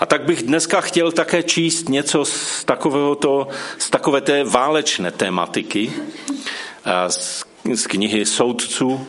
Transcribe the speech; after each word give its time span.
A 0.00 0.06
tak 0.06 0.22
bych 0.22 0.42
dneska 0.42 0.80
chtěl 0.80 1.12
také 1.12 1.42
číst 1.42 1.88
něco 1.88 2.24
z, 2.24 2.64
to, 3.18 3.48
z 3.78 3.90
takové 3.90 4.20
té 4.20 4.44
válečné 4.44 5.10
tématiky, 5.10 5.92
z, 7.08 7.44
z 7.74 7.86
knihy 7.86 8.26
Soudců 8.26 9.06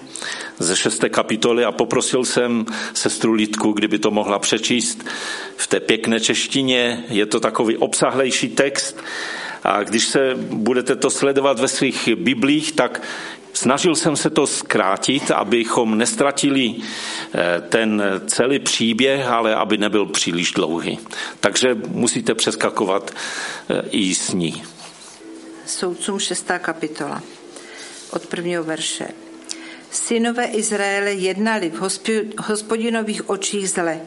ze 0.59 0.75
šesté 0.75 1.09
kapitoly 1.09 1.65
a 1.65 1.71
poprosil 1.71 2.25
jsem 2.25 2.65
sestru 2.93 3.33
Lidku, 3.33 3.71
kdyby 3.71 3.99
to 3.99 4.11
mohla 4.11 4.39
přečíst 4.39 5.05
v 5.57 5.67
té 5.67 5.79
pěkné 5.79 6.19
češtině. 6.19 7.03
Je 7.09 7.25
to 7.25 7.39
takový 7.39 7.77
obsahlejší 7.77 8.49
text 8.49 8.97
a 9.63 9.83
když 9.83 10.05
se 10.05 10.35
budete 10.49 10.95
to 10.95 11.09
sledovat 11.09 11.59
ve 11.59 11.67
svých 11.67 12.09
biblích, 12.15 12.71
tak 12.71 13.01
Snažil 13.53 13.95
jsem 13.95 14.15
se 14.15 14.29
to 14.29 14.47
zkrátit, 14.47 15.31
abychom 15.31 15.97
nestratili 15.97 16.75
eh, 16.75 17.61
ten 17.69 18.03
celý 18.27 18.59
příběh, 18.59 19.27
ale 19.27 19.55
aby 19.55 19.77
nebyl 19.77 20.05
příliš 20.05 20.51
dlouhý. 20.51 20.99
Takže 21.39 21.75
musíte 21.87 22.35
přeskakovat 22.35 23.11
eh, 23.11 23.81
i 23.91 24.15
s 24.15 24.33
ní. 24.33 24.63
Soudcům 25.65 26.19
6. 26.19 26.51
kapitola 26.59 27.21
od 28.11 28.27
prvního 28.27 28.63
verše. 28.63 29.07
Synové 29.91 30.45
Izraele 30.45 31.13
jednali 31.13 31.69
v 31.69 31.79
hospodinových 32.37 33.29
očích 33.29 33.69
zle 33.69 34.01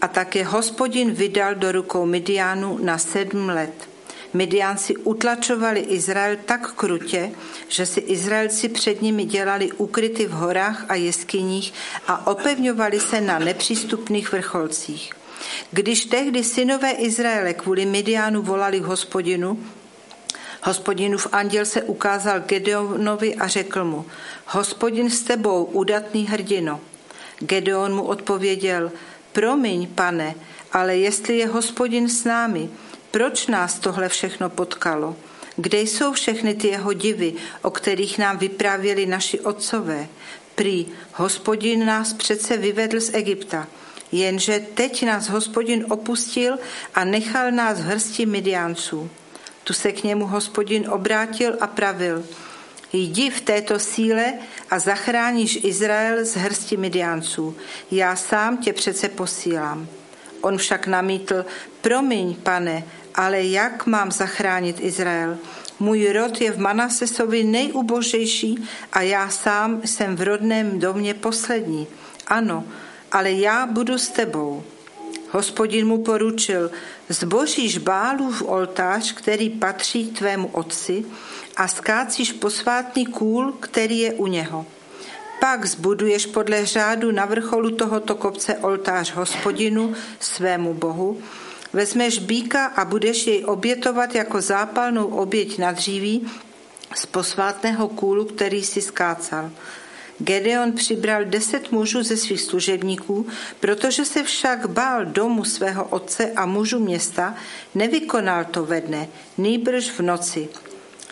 a 0.00 0.08
také 0.08 0.44
hospodin 0.44 1.10
vydal 1.10 1.54
do 1.54 1.72
rukou 1.72 2.06
Midianu 2.06 2.78
na 2.82 2.98
sedm 2.98 3.48
let. 3.48 3.93
Midianci 4.34 4.96
utlačovali 4.96 5.80
Izrael 5.80 6.36
tak 6.44 6.72
krutě, 6.72 7.30
že 7.68 7.86
si 7.86 8.00
Izraelci 8.00 8.68
před 8.68 9.02
nimi 9.02 9.24
dělali 9.24 9.72
ukryty 9.72 10.26
v 10.26 10.30
horách 10.30 10.84
a 10.88 10.94
jeskyních 10.94 11.72
a 12.06 12.26
opevňovali 12.26 13.00
se 13.00 13.20
na 13.20 13.38
nepřístupných 13.38 14.32
vrcholcích. 14.32 15.12
Když 15.70 16.04
tehdy 16.04 16.44
synové 16.44 16.90
Izraele 16.90 17.54
kvůli 17.54 17.86
Midianu 17.86 18.42
volali 18.42 18.78
hospodinu, 18.78 19.58
Hospodinův 20.64 21.26
anděl 21.32 21.64
se 21.64 21.82
ukázal 21.82 22.40
Gedeonovi 22.40 23.34
a 23.34 23.48
řekl 23.48 23.84
mu, 23.84 24.04
hospodin 24.46 25.10
s 25.10 25.22
tebou, 25.22 25.64
udatný 25.64 26.26
hrdino. 26.26 26.80
Gedeon 27.38 27.94
mu 27.94 28.02
odpověděl, 28.02 28.92
promiň, 29.32 29.88
pane, 29.94 30.34
ale 30.72 30.96
jestli 30.96 31.38
je 31.38 31.46
hospodin 31.46 32.08
s 32.08 32.24
námi, 32.24 32.70
proč 33.14 33.46
nás 33.46 33.78
tohle 33.78 34.08
všechno 34.08 34.50
potkalo? 34.50 35.16
Kde 35.56 35.80
jsou 35.80 36.12
všechny 36.12 36.54
ty 36.54 36.68
jeho 36.68 36.92
divy, 36.92 37.34
o 37.62 37.70
kterých 37.70 38.18
nám 38.18 38.38
vyprávěli 38.38 39.06
naši 39.06 39.40
otcové? 39.40 40.08
Prý, 40.54 40.86
hospodin 41.12 41.86
nás 41.86 42.12
přece 42.12 42.56
vyvedl 42.56 43.00
z 43.00 43.14
Egypta, 43.14 43.66
jenže 44.12 44.66
teď 44.74 45.06
nás 45.06 45.28
hospodin 45.28 45.86
opustil 45.90 46.58
a 46.94 47.04
nechal 47.04 47.50
nás 47.50 47.78
v 47.80 47.84
hrsti 47.84 48.26
Midianců. 48.26 49.10
Tu 49.64 49.72
se 49.72 49.92
k 49.92 50.04
němu 50.04 50.26
hospodin 50.26 50.90
obrátil 50.90 51.56
a 51.60 51.66
pravil, 51.66 52.24
jdi 52.92 53.30
v 53.30 53.40
této 53.40 53.78
síle 53.78 54.32
a 54.70 54.78
zachráníš 54.78 55.58
Izrael 55.62 56.24
z 56.24 56.36
hrsti 56.36 56.76
Midianců. 56.76 57.56
Já 57.90 58.16
sám 58.16 58.56
tě 58.56 58.72
přece 58.72 59.08
posílám. 59.08 59.88
On 60.44 60.58
však 60.58 60.86
namítl, 60.86 61.44
promiň, 61.80 62.34
pane, 62.34 62.84
ale 63.14 63.42
jak 63.42 63.86
mám 63.86 64.12
zachránit 64.12 64.76
Izrael? 64.80 65.38
Můj 65.80 66.12
rod 66.12 66.40
je 66.40 66.52
v 66.52 66.58
Manasesovi 66.58 67.44
nejubožejší 67.44 68.68
a 68.92 69.00
já 69.00 69.28
sám 69.28 69.80
jsem 69.84 70.16
v 70.16 70.22
rodném 70.22 70.78
domě 70.78 71.14
poslední. 71.14 71.86
Ano, 72.26 72.64
ale 73.12 73.32
já 73.32 73.66
budu 73.66 73.98
s 73.98 74.08
tebou. 74.08 74.62
Hospodin 75.30 75.86
mu 75.86 76.02
poručil, 76.02 76.70
zboříš 77.08 77.78
Bálův 77.78 78.42
oltář, 78.42 79.12
který 79.12 79.50
patří 79.50 80.10
tvému 80.10 80.48
otci 80.48 81.04
a 81.56 81.68
skácíš 81.68 82.32
posvátný 82.32 83.06
kůl, 83.06 83.52
který 83.60 83.98
je 83.98 84.12
u 84.12 84.26
něho. 84.26 84.66
Pak 85.40 85.64
zbuduješ 85.64 86.26
podle 86.26 86.66
řádu 86.66 87.12
na 87.12 87.24
vrcholu 87.24 87.70
tohoto 87.70 88.14
kopce 88.14 88.54
oltář 88.54 89.14
hospodinu, 89.14 89.94
svému 90.20 90.74
bohu, 90.74 91.18
vezmeš 91.74 92.18
býka 92.18 92.66
a 92.66 92.84
budeš 92.84 93.26
jej 93.26 93.44
obětovat 93.44 94.14
jako 94.14 94.40
zápalnou 94.40 95.06
oběť 95.06 95.58
na 95.58 95.72
dříví 95.72 96.26
z 96.94 97.06
posvátného 97.06 97.88
kůlu, 97.88 98.24
který 98.24 98.64
si 98.64 98.80
skácal. 98.80 99.50
Gedeon 100.18 100.72
přibral 100.72 101.24
deset 101.24 101.72
mužů 101.72 102.02
ze 102.02 102.16
svých 102.16 102.40
služebníků, 102.40 103.26
protože 103.60 104.04
se 104.04 104.22
však 104.22 104.66
bál 104.66 105.04
domu 105.04 105.44
svého 105.44 105.84
otce 105.84 106.32
a 106.36 106.46
mužů 106.46 106.78
města, 106.78 107.34
nevykonal 107.74 108.44
to 108.44 108.64
ve 108.64 108.80
dne, 108.80 109.08
nýbrž 109.38 109.90
v 109.90 110.00
noci. 110.00 110.48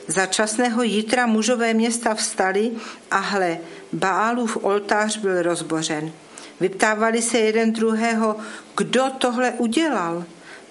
Za 0.06 0.26
časného 0.26 0.82
jítra 0.82 1.26
mužové 1.26 1.74
města 1.74 2.14
vstali 2.14 2.70
a 3.10 3.18
hle, 3.18 3.58
Baálův 3.92 4.58
oltář 4.62 5.16
byl 5.16 5.42
rozbořen. 5.42 6.12
Vyptávali 6.60 7.22
se 7.22 7.38
jeden 7.38 7.72
druhého, 7.72 8.36
kdo 8.76 9.10
tohle 9.18 9.50
udělal. 9.50 10.24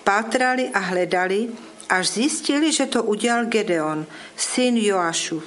Pátrali 0.03 0.69
a 0.73 0.79
hledali, 0.79 1.49
až 1.89 2.09
zjistili, 2.09 2.71
že 2.71 2.85
to 2.85 3.03
udělal 3.03 3.45
Gedeon, 3.45 4.05
syn 4.37 4.77
Joášův. 4.77 5.43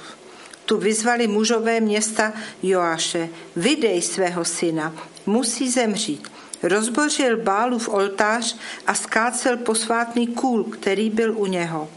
Tu 0.65 0.77
vyzvali 0.77 1.27
mužové 1.27 1.79
města 1.79 2.33
Joáše, 2.63 3.29
vydej 3.55 4.01
svého 4.01 4.45
syna, 4.45 4.93
musí 5.25 5.69
zemřít. 5.71 6.31
Rozbořil 6.63 7.37
Bálův 7.37 7.89
oltář 7.89 8.57
a 8.87 8.93
skácel 8.93 9.57
posvátný 9.57 10.27
kůl, 10.27 10.63
který 10.63 11.09
byl 11.09 11.37
u 11.37 11.45
něho. 11.45 11.89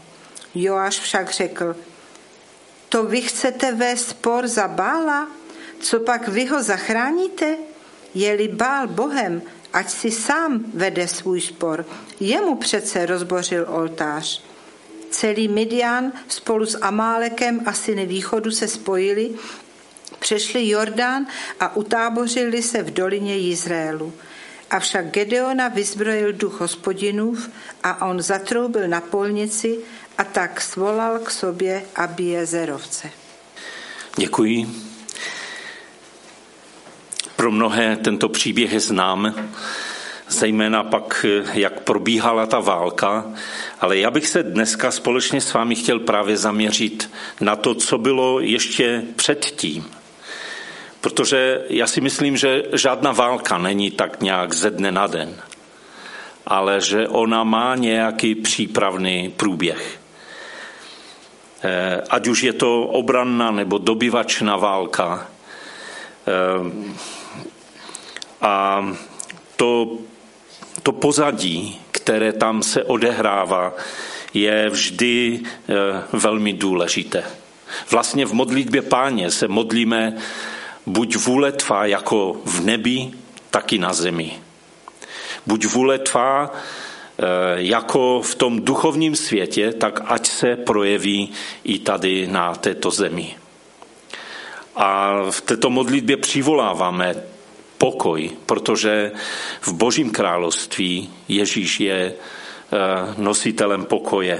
Joáš 0.55 0.99
však 0.99 1.31
řekl, 1.31 1.75
to 2.89 3.03
vy 3.03 3.21
chcete 3.21 3.71
vést 3.71 4.09
spor 4.09 4.47
za 4.47 4.67
Bála? 4.67 5.27
Co 5.79 5.99
pak 5.99 6.27
vy 6.27 6.45
ho 6.45 6.63
zachráníte? 6.63 7.57
Je-li 8.13 8.47
Bál 8.47 8.87
Bohem, 8.87 9.41
ať 9.73 9.89
si 9.89 10.11
sám 10.11 10.63
vede 10.73 11.07
svůj 11.07 11.41
spor. 11.41 11.85
Jemu 12.19 12.55
přece 12.55 13.05
rozbořil 13.05 13.65
oltář. 13.69 14.43
Celý 15.09 15.47
Midian 15.47 16.11
spolu 16.27 16.65
s 16.65 16.77
Amálekem 16.81 17.61
a 17.65 17.73
syny 17.73 18.05
východu 18.05 18.51
se 18.51 18.67
spojili, 18.67 19.31
přešli 20.19 20.69
Jordán 20.69 21.27
a 21.59 21.75
utábořili 21.75 22.61
se 22.61 22.83
v 22.83 22.93
dolině 22.93 23.39
Izraelu. 23.39 24.13
Avšak 24.69 25.05
Gedeona 25.11 25.67
vyzbrojil 25.67 26.33
duch 26.33 26.61
hospodinův 26.61 27.49
a 27.83 28.07
on 28.07 28.21
zatroubil 28.21 28.87
na 28.87 29.01
polnici 29.01 29.77
a 30.17 30.23
tak 30.23 30.61
svolal 30.61 31.19
k 31.19 31.31
sobě 31.31 31.85
Abiezerovce. 31.95 33.09
Děkuji. 34.17 34.88
Pro 37.39 37.51
mnohé 37.51 37.95
tento 37.95 38.29
příběh 38.29 38.73
je 38.73 38.79
znám, 38.79 39.35
zejména 40.29 40.83
pak, 40.83 41.25
jak 41.53 41.79
probíhala 41.79 42.45
ta 42.45 42.59
válka, 42.59 43.25
ale 43.79 43.97
já 43.97 44.11
bych 44.11 44.27
se 44.27 44.43
dneska 44.43 44.91
společně 44.91 45.41
s 45.41 45.53
vámi 45.53 45.75
chtěl 45.75 45.99
právě 45.99 46.37
zaměřit 46.37 47.11
na 47.41 47.55
to, 47.55 47.75
co 47.75 47.97
bylo 47.97 48.39
ještě 48.39 49.03
předtím. 49.15 49.85
Protože 51.01 51.61
já 51.69 51.87
si 51.87 52.01
myslím, 52.01 52.37
že 52.37 52.63
žádná 52.73 53.11
válka 53.11 53.57
není 53.57 53.91
tak 53.91 54.21
nějak 54.21 54.53
ze 54.53 54.71
dne 54.71 54.91
na 54.91 55.07
den, 55.07 55.35
ale 56.47 56.81
že 56.81 57.07
ona 57.07 57.43
má 57.43 57.75
nějaký 57.75 58.35
přípravný 58.35 59.33
průběh. 59.37 59.99
Eh, 61.63 62.01
ať 62.09 62.27
už 62.27 62.43
je 62.43 62.53
to 62.53 62.83
obranná 62.83 63.51
nebo 63.51 63.77
dobyvačná 63.77 64.57
válka, 64.57 65.27
eh, 66.27 67.18
a 68.41 68.85
to, 69.55 69.97
to 70.83 70.91
pozadí, 70.91 71.81
které 71.91 72.33
tam 72.33 72.63
se 72.63 72.83
odehrává, 72.83 73.73
je 74.33 74.69
vždy 74.69 75.39
eh, 75.43 75.73
velmi 76.13 76.53
důležité. 76.53 77.23
Vlastně 77.91 78.25
v 78.25 78.33
modlitbě 78.33 78.81
páně 78.81 79.31
se 79.31 79.47
modlíme 79.47 80.17
buď 80.85 81.15
vůle 81.15 81.51
tvá 81.51 81.85
jako 81.85 82.41
v 82.45 82.61
nebi, 82.61 83.11
tak 83.49 83.73
i 83.73 83.77
na 83.77 83.93
zemi. 83.93 84.31
Buď 85.45 85.65
vůle 85.65 85.99
tvá 85.99 86.51
eh, 86.51 87.23
jako 87.55 88.21
v 88.21 88.35
tom 88.35 88.61
duchovním 88.61 89.15
světě, 89.15 89.73
tak 89.73 90.01
ať 90.05 90.27
se 90.27 90.55
projeví 90.55 91.31
i 91.63 91.79
tady 91.79 92.27
na 92.27 92.55
této 92.55 92.91
zemi. 92.91 93.35
A 94.75 95.21
v 95.29 95.41
této 95.41 95.69
modlitbě 95.69 96.17
přivoláváme 96.17 97.15
pokoj, 97.79 98.29
protože 98.45 99.11
v 99.61 99.73
Božím 99.73 100.11
království 100.11 101.09
Ježíš 101.27 101.79
je 101.79 102.13
eh, 102.13 102.77
nositelem 103.17 103.85
pokoje. 103.85 104.39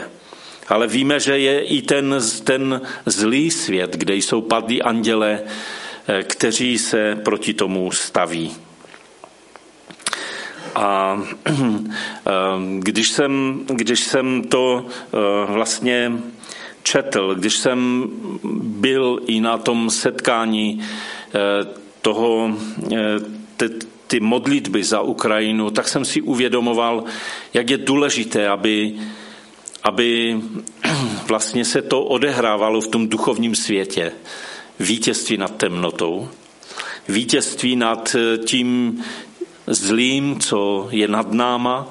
Ale 0.67 0.87
víme, 0.87 1.19
že 1.19 1.39
je 1.39 1.61
i 1.63 1.81
ten, 1.81 2.15
ten 2.43 2.81
zlý 3.05 3.51
svět, 3.51 3.95
kde 3.95 4.15
jsou 4.15 4.41
padlí 4.41 4.81
anděle, 4.81 5.39
eh, 5.39 6.23
kteří 6.23 6.77
se 6.77 7.15
proti 7.23 7.53
tomu 7.53 7.91
staví. 7.91 8.51
A 10.75 11.21
když 12.79 13.09
jsem, 13.09 13.63
když 13.67 13.99
jsem 13.99 14.43
to 14.43 14.85
vlastně 15.45 16.11
četl, 16.83 17.35
když 17.35 17.57
jsem 17.57 18.09
byl 18.63 19.19
i 19.27 19.41
na 19.41 19.57
tom 19.57 19.89
setkání 19.89 20.81
toho, 22.01 22.51
ty, 23.57 23.69
ty 24.07 24.19
modlitby 24.19 24.83
za 24.83 25.01
Ukrajinu, 25.01 25.69
tak 25.69 25.87
jsem 25.87 26.05
si 26.05 26.21
uvědomoval, 26.21 27.03
jak 27.53 27.69
je 27.69 27.77
důležité, 27.77 28.47
aby, 28.47 28.95
aby 29.83 30.39
vlastně 31.27 31.65
se 31.65 31.81
to 31.81 32.03
odehrávalo 32.03 32.81
v 32.81 32.87
tom 32.87 33.07
duchovním 33.07 33.55
světě. 33.55 34.11
Vítězství 34.79 35.37
nad 35.37 35.55
temnotou, 35.55 36.29
vítězství 37.07 37.75
nad 37.75 38.15
tím 38.45 39.01
zlým, 39.67 40.39
co 40.39 40.87
je 40.91 41.07
nad 41.07 41.31
náma, 41.31 41.89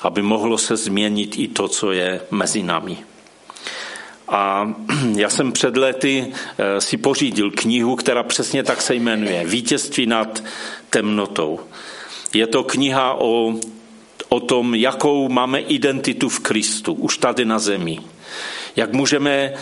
aby 0.00 0.22
mohlo 0.22 0.58
se 0.58 0.76
změnit 0.76 1.38
i 1.38 1.48
to, 1.48 1.68
co 1.68 1.92
je 1.92 2.20
mezi 2.30 2.62
námi. 2.62 3.09
A 4.30 4.74
já 5.16 5.30
jsem 5.30 5.52
před 5.52 5.76
lety 5.76 6.26
eh, 6.58 6.80
si 6.80 6.96
pořídil 6.96 7.50
knihu, 7.50 7.96
která 7.96 8.22
přesně 8.22 8.62
tak 8.62 8.82
se 8.82 8.94
jmenuje 8.94 9.46
Vítězství 9.46 10.06
nad 10.06 10.44
temnotou. 10.90 11.60
Je 12.34 12.46
to 12.46 12.64
kniha 12.64 13.14
o, 13.14 13.54
o 14.28 14.40
tom, 14.40 14.74
jakou 14.74 15.28
máme 15.28 15.60
identitu 15.60 16.28
v 16.28 16.40
Kristu, 16.40 16.92
už 16.92 17.18
tady 17.18 17.44
na 17.44 17.58
zemi. 17.58 17.98
Jak 18.76 18.92
můžeme 18.92 19.32
eh, 19.32 19.54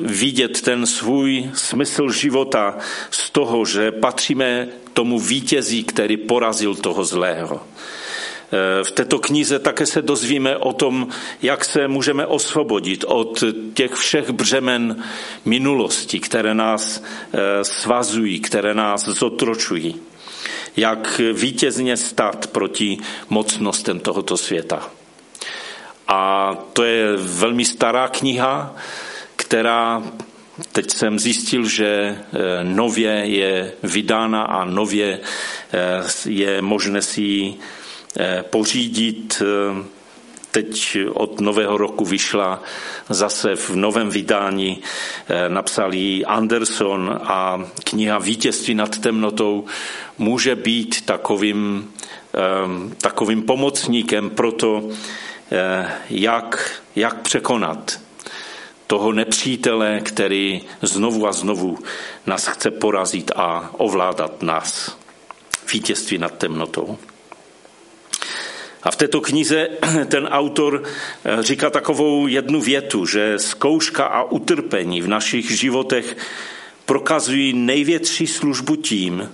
vidět 0.00 0.60
ten 0.62 0.86
svůj 0.86 1.50
smysl 1.54 2.10
života 2.10 2.78
z 3.10 3.30
toho, 3.30 3.64
že 3.64 3.92
patříme 3.92 4.68
tomu 4.92 5.18
vítězí, 5.18 5.84
který 5.84 6.16
porazil 6.16 6.74
toho 6.74 7.04
zlého. 7.04 7.60
Eh, 8.52 8.84
v 8.84 8.90
této 8.90 9.18
knize 9.18 9.58
také 9.58 9.86
se 9.86 10.02
dozvíme 10.02 10.56
o 10.56 10.72
tom, 10.72 11.08
jak 11.42 11.64
se 11.64 11.88
můžeme 11.88 12.26
osvobodit 12.26 13.04
od 13.08 13.44
těch 13.74 13.94
všech 13.94 14.30
břemen 14.30 15.02
minulosti, 15.44 16.20
které 16.20 16.54
nás 16.54 17.02
eh, 17.02 17.64
svazují, 17.64 18.40
které 18.40 18.74
nás 18.74 19.04
zotročují. 19.04 19.96
Jak 20.76 21.20
vítězně 21.32 21.96
stát 21.96 22.46
proti 22.46 22.98
mocnostem 23.28 24.00
tohoto 24.00 24.36
světa. 24.36 24.90
A 26.08 26.54
to 26.72 26.84
je 26.84 27.16
velmi 27.16 27.64
stará 27.64 28.08
kniha, 28.08 28.76
která 29.36 30.02
teď 30.72 30.90
jsem 30.90 31.18
zjistil, 31.18 31.68
že 31.68 31.86
eh, 31.86 32.18
nově 32.64 33.10
je 33.10 33.72
vydána 33.82 34.42
a 34.42 34.64
nově 34.64 35.20
je 36.26 36.62
možné 36.62 37.02
si 37.02 37.22
ji 37.22 37.58
Eh, 37.58 37.75
pořídit. 38.42 39.42
Eh, 39.42 39.84
teď 40.50 40.98
od 41.12 41.40
nového 41.40 41.76
roku 41.76 42.04
vyšla 42.04 42.62
zase 43.08 43.56
v 43.56 43.76
novém 43.76 44.10
vydání, 44.10 44.80
eh, 45.28 45.48
napsal 45.48 45.94
ji 45.94 46.24
Anderson 46.24 47.20
a 47.22 47.64
kniha 47.84 48.18
Vítězství 48.18 48.74
nad 48.74 48.98
temnotou 48.98 49.64
může 50.18 50.56
být 50.56 51.06
takovým, 51.06 51.92
takovým 53.00 53.42
pomocníkem 53.42 54.30
pro 54.30 54.52
to, 54.52 54.88
jak, 56.10 56.80
jak 56.96 57.20
překonat 57.20 58.00
toho 58.86 59.12
nepřítele, 59.12 60.00
který 60.00 60.62
znovu 60.82 61.26
a 61.26 61.32
znovu 61.32 61.78
nás 62.26 62.46
chce 62.46 62.70
porazit 62.70 63.30
a 63.36 63.70
ovládat 63.72 64.42
nás. 64.42 64.98
Vítězství 65.72 66.18
nad 66.18 66.38
temnotou. 66.38 66.98
A 68.86 68.90
v 68.90 68.96
této 68.96 69.20
knize 69.20 69.68
ten 70.08 70.26
autor 70.26 70.82
eh, 70.82 71.42
říká 71.42 71.70
takovou 71.70 72.26
jednu 72.26 72.60
větu, 72.60 73.06
že 73.06 73.38
zkouška 73.38 74.04
a 74.04 74.22
utrpení 74.22 75.02
v 75.02 75.08
našich 75.08 75.50
životech 75.50 76.16
prokazují 76.84 77.52
největší 77.52 78.26
službu 78.26 78.76
tím, 78.76 79.30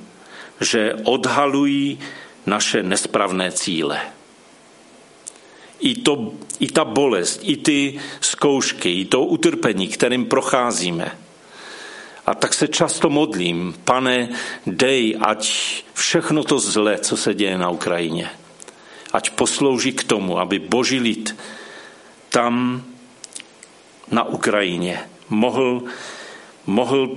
že 0.61 0.95
odhalují 1.05 2.01
naše 2.47 2.83
nespravné 2.83 3.53
cíle. 3.53 4.01
I, 5.81 5.95
to, 5.95 6.33
I 6.61 6.67
ta 6.67 6.85
bolest, 6.85 7.41
i 7.43 7.57
ty 7.57 8.01
zkoušky, 8.21 9.01
i 9.01 9.05
to 9.05 9.25
utrpení, 9.25 9.89
kterým 9.89 10.27
procházíme. 10.27 11.13
A 12.27 12.35
tak 12.35 12.55
se 12.55 12.69
často 12.69 13.11
modlím, 13.11 13.75
pane, 13.85 14.29
dej, 14.67 15.17
ať 15.21 15.53
všechno 15.95 16.45
to 16.45 16.59
zlé, 16.59 16.99
co 16.99 17.17
se 17.17 17.35
děje 17.35 17.59
na 17.59 17.71
Ukrajině, 17.71 18.31
ať 19.13 19.31
poslouží 19.31 19.93
k 19.93 20.05
tomu, 20.05 20.39
aby 20.39 20.59
boží 20.59 21.01
lid 21.01 21.37
tam 22.29 22.85
na 24.11 24.25
Ukrajině 24.25 25.01
mohl, 25.29 25.83
mohl 26.67 27.17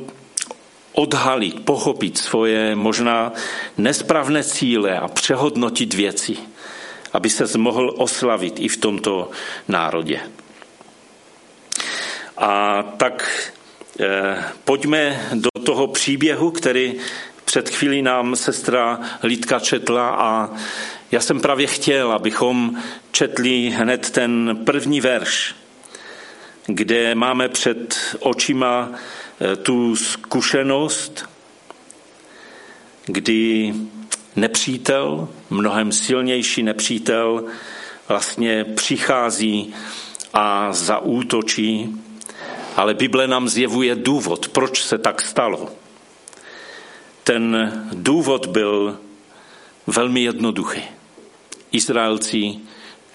odhalit, 0.93 1.65
pochopit 1.65 2.17
svoje 2.17 2.75
možná 2.75 3.31
nesprávné 3.77 4.43
cíle 4.43 4.99
a 4.99 5.07
přehodnotit 5.07 5.93
věci, 5.93 6.37
aby 7.13 7.29
se 7.29 7.57
mohl 7.57 7.93
oslavit 7.97 8.59
i 8.59 8.67
v 8.67 8.77
tomto 8.77 9.31
národě. 9.67 10.19
A 12.37 12.83
tak 12.83 13.47
eh, 13.99 14.43
pojďme 14.63 15.29
do 15.33 15.49
toho 15.63 15.87
příběhu, 15.87 16.51
který 16.51 16.95
před 17.45 17.69
chvílí 17.69 18.01
nám 18.01 18.35
sestra 18.35 18.99
Lidka 19.23 19.59
četla 19.59 20.09
a 20.09 20.49
já 21.11 21.21
jsem 21.21 21.41
právě 21.41 21.67
chtěl, 21.67 22.11
abychom 22.11 22.83
četli 23.11 23.69
hned 23.69 24.09
ten 24.09 24.59
první 24.65 25.01
verš, 25.01 25.55
kde 26.65 27.15
máme 27.15 27.49
před 27.49 27.99
očima 28.19 28.91
eh, 28.91 29.55
tu 29.55 29.95
zkušenost, 29.95 31.29
kdy 33.05 33.73
nepřítel, 34.35 35.27
mnohem 35.49 35.91
silnější 35.91 36.63
nepřítel, 36.63 37.43
vlastně 38.07 38.63
přichází 38.63 39.73
a 40.33 40.73
zaútočí, 40.73 41.95
ale 42.75 42.93
Bible 42.93 43.27
nám 43.27 43.49
zjevuje 43.49 43.95
důvod, 43.95 44.47
proč 44.47 44.83
se 44.83 44.97
tak 44.97 45.21
stalo. 45.21 45.69
Ten 47.23 47.73
důvod 47.93 48.45
byl 48.45 48.97
velmi 49.87 50.23
jednoduchý. 50.23 50.81
Izraelci, 51.71 52.55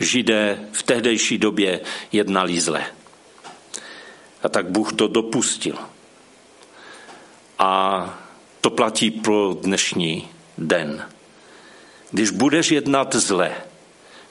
židé 0.00 0.68
v 0.72 0.82
tehdejší 0.82 1.38
době 1.38 1.80
jednali 2.12 2.60
zle. 2.60 2.86
A 4.42 4.48
tak 4.48 4.70
Bůh 4.70 4.92
to 4.92 5.08
dopustil. 5.08 5.76
A 7.58 8.18
to 8.60 8.70
platí 8.70 9.10
pro 9.10 9.54
dnešní 9.62 10.28
den. 10.58 11.06
Když 12.10 12.30
budeš 12.30 12.70
jednat 12.70 13.14
zle, 13.14 13.54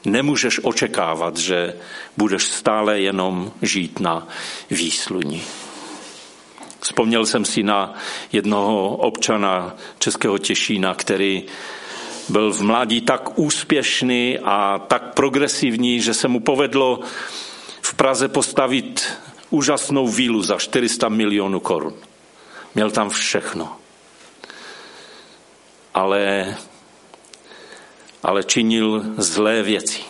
nemůžeš 0.05 0.59
očekávat, 0.63 1.37
že 1.37 1.73
budeš 2.17 2.43
stále 2.43 2.99
jenom 2.99 3.51
žít 3.61 3.99
na 3.99 4.27
výsluní. 4.69 5.43
Vzpomněl 6.79 7.25
jsem 7.25 7.45
si 7.45 7.63
na 7.63 7.93
jednoho 8.31 8.95
občana 8.95 9.75
Českého 9.99 10.37
Těšína, 10.37 10.93
který 10.93 11.43
byl 12.29 12.53
v 12.53 12.61
mládí 12.61 13.01
tak 13.01 13.39
úspěšný 13.39 14.39
a 14.43 14.81
tak 14.87 15.13
progresivní, 15.13 16.01
že 16.01 16.13
se 16.13 16.27
mu 16.27 16.39
povedlo 16.39 16.99
v 17.81 17.93
Praze 17.93 18.27
postavit 18.27 19.07
úžasnou 19.49 20.07
vílu 20.07 20.41
za 20.41 20.57
400 20.57 21.09
milionů 21.09 21.59
korun. 21.59 21.93
Měl 22.75 22.91
tam 22.91 23.09
všechno. 23.09 23.75
Ale, 25.93 26.55
ale 28.23 28.43
činil 28.43 29.03
zlé 29.17 29.63
věci. 29.63 30.01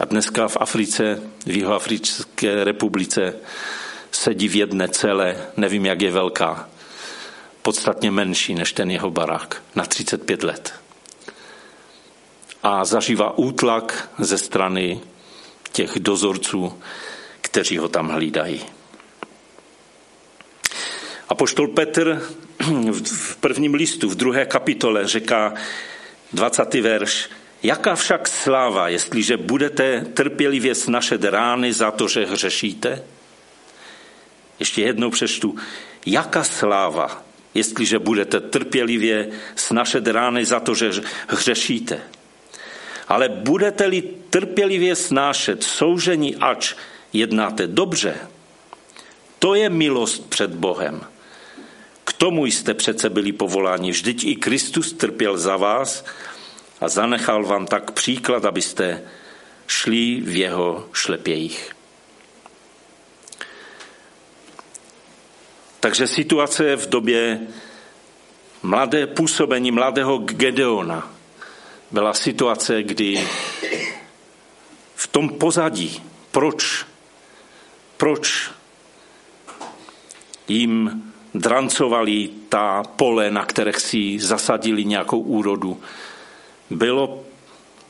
A 0.00 0.04
dneska 0.04 0.48
v 0.48 0.56
Africe, 0.60 1.22
v 1.46 1.56
Jihoafrické 1.56 2.64
republice, 2.64 3.34
sedí 4.10 4.48
v 4.48 4.54
jedné 4.54 4.88
celé, 4.88 5.46
nevím, 5.56 5.86
jak 5.86 6.02
je 6.02 6.10
velká, 6.10 6.68
podstatně 7.62 8.10
menší 8.10 8.54
než 8.54 8.72
ten 8.72 8.90
jeho 8.90 9.10
barák, 9.10 9.62
na 9.74 9.84
35 9.84 10.42
let 10.42 10.81
a 12.62 12.84
zažívá 12.84 13.38
útlak 13.38 14.10
ze 14.18 14.38
strany 14.38 15.00
těch 15.72 15.98
dozorců, 15.98 16.78
kteří 17.40 17.78
ho 17.78 17.88
tam 17.88 18.08
hlídají. 18.08 18.60
A 21.28 21.34
poštol 21.34 21.68
Petr 21.68 22.22
v 23.02 23.36
prvním 23.36 23.74
listu, 23.74 24.08
v 24.08 24.14
druhé 24.14 24.46
kapitole, 24.46 25.08
říká 25.08 25.54
20. 26.32 26.74
verš, 26.74 27.28
Jaká 27.62 27.94
však 27.94 28.28
sláva, 28.28 28.88
jestliže 28.88 29.36
budete 29.36 30.00
trpělivě 30.00 30.74
snašet 30.74 31.24
rány 31.24 31.72
za 31.72 31.90
to, 31.90 32.08
že 32.08 32.26
hřešíte? 32.26 33.02
Ještě 34.58 34.82
jednou 34.82 35.10
přečtu. 35.10 35.56
Jaká 36.06 36.44
sláva, 36.44 37.22
jestliže 37.54 37.98
budete 37.98 38.40
trpělivě 38.40 39.28
snašet 39.56 40.06
rány 40.06 40.44
za 40.44 40.60
to, 40.60 40.74
že 40.74 40.92
hřešíte? 41.26 42.00
Ale 43.08 43.28
budete-li 43.28 44.02
trpělivě 44.30 44.96
snášet 44.96 45.62
soužení, 45.62 46.36
ač 46.36 46.74
jednáte 47.12 47.66
dobře, 47.66 48.14
to 49.38 49.54
je 49.54 49.70
milost 49.70 50.30
před 50.30 50.50
Bohem. 50.50 51.00
K 52.04 52.12
tomu 52.12 52.46
jste 52.46 52.74
přece 52.74 53.10
byli 53.10 53.32
povoláni. 53.32 53.90
Vždyť 53.90 54.24
i 54.24 54.36
Kristus 54.36 54.92
trpěl 54.92 55.38
za 55.38 55.56
vás 55.56 56.04
a 56.80 56.88
zanechal 56.88 57.44
vám 57.44 57.66
tak 57.66 57.90
příklad, 57.90 58.44
abyste 58.44 59.02
šli 59.66 60.20
v 60.20 60.36
jeho 60.36 60.88
šlepějích. 60.92 61.72
Takže 65.80 66.06
situace 66.06 66.76
v 66.76 66.88
době 66.88 67.40
mladé 68.62 69.06
působení 69.06 69.70
mladého 69.70 70.18
Gedeona 70.18 71.21
byla 71.92 72.14
situace, 72.14 72.82
kdy 72.82 73.28
v 74.94 75.06
tom 75.06 75.28
pozadí, 75.28 76.02
proč, 76.30 76.86
proč 77.96 78.50
jim 80.48 81.02
drancovali 81.34 82.30
ta 82.48 82.82
pole, 82.82 83.30
na 83.30 83.44
kterých 83.44 83.76
si 83.76 84.18
zasadili 84.18 84.84
nějakou 84.84 85.20
úrodu, 85.20 85.80
bylo, 86.70 87.24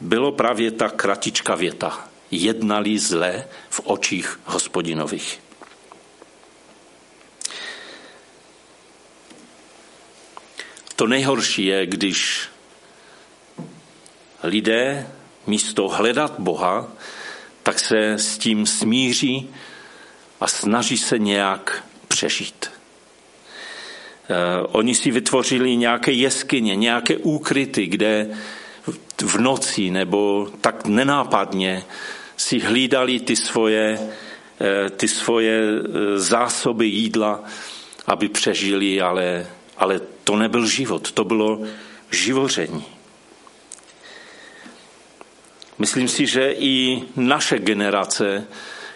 bylo 0.01 0.33
právě 0.33 0.71
ta 0.71 0.89
kratička 0.89 1.55
věta. 1.55 2.09
Jednali 2.31 2.99
zle 2.99 3.45
v 3.71 3.81
očích 3.85 4.41
hospodinových. 4.45 5.41
To 10.97 11.07
nejhorší 11.07 11.67
je, 11.67 11.87
když 11.87 12.49
lidé 14.43 15.07
místo 15.47 15.89
hledat 15.89 16.35
Boha, 16.39 16.89
tak 17.63 17.79
se 17.79 18.13
s 18.13 18.39
tím 18.39 18.67
smíří 18.67 19.51
a 20.41 20.49
snaží 20.49 20.99
se 20.99 21.19
nějak 21.19 21.85
přežít. 22.09 22.71
Eh, 24.31 24.67
oni 24.73 24.95
si 24.95 25.11
vytvořili 25.11 25.77
nějaké 25.77 26.13
jeskyně, 26.13 26.77
nějaké 26.77 27.17
úkryty, 27.17 27.87
kde 27.87 28.31
v 29.23 29.39
noci 29.39 29.91
nebo 29.91 30.49
tak 30.61 30.87
nenápadně 30.87 31.85
si 32.37 32.59
hlídali 32.59 33.21
ty 33.21 33.37
svoje, 33.37 33.99
eh, 34.61 34.91
ty 34.91 35.09
svoje 35.09 35.61
eh, 35.63 36.19
zásoby 36.19 36.87
jídla, 36.87 37.45
aby 38.07 38.29
přežili, 38.29 39.01
ale, 39.01 39.47
ale 39.77 40.01
to 40.25 40.37
nebyl 40.37 40.67
život, 40.67 41.13
to 41.13 41.25
bylo 41.25 41.63
živoření. 42.11 43.02
Myslím 45.79 46.09
si, 46.09 46.27
že 46.27 46.53
i 46.59 47.03
naše 47.17 47.59
generace, 47.59 48.47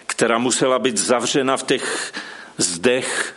která 0.06 0.38
musela 0.38 0.78
být 0.78 0.96
zavřena 0.96 1.56
v 1.56 1.62
těch 1.62 2.12
zdech 2.58 3.34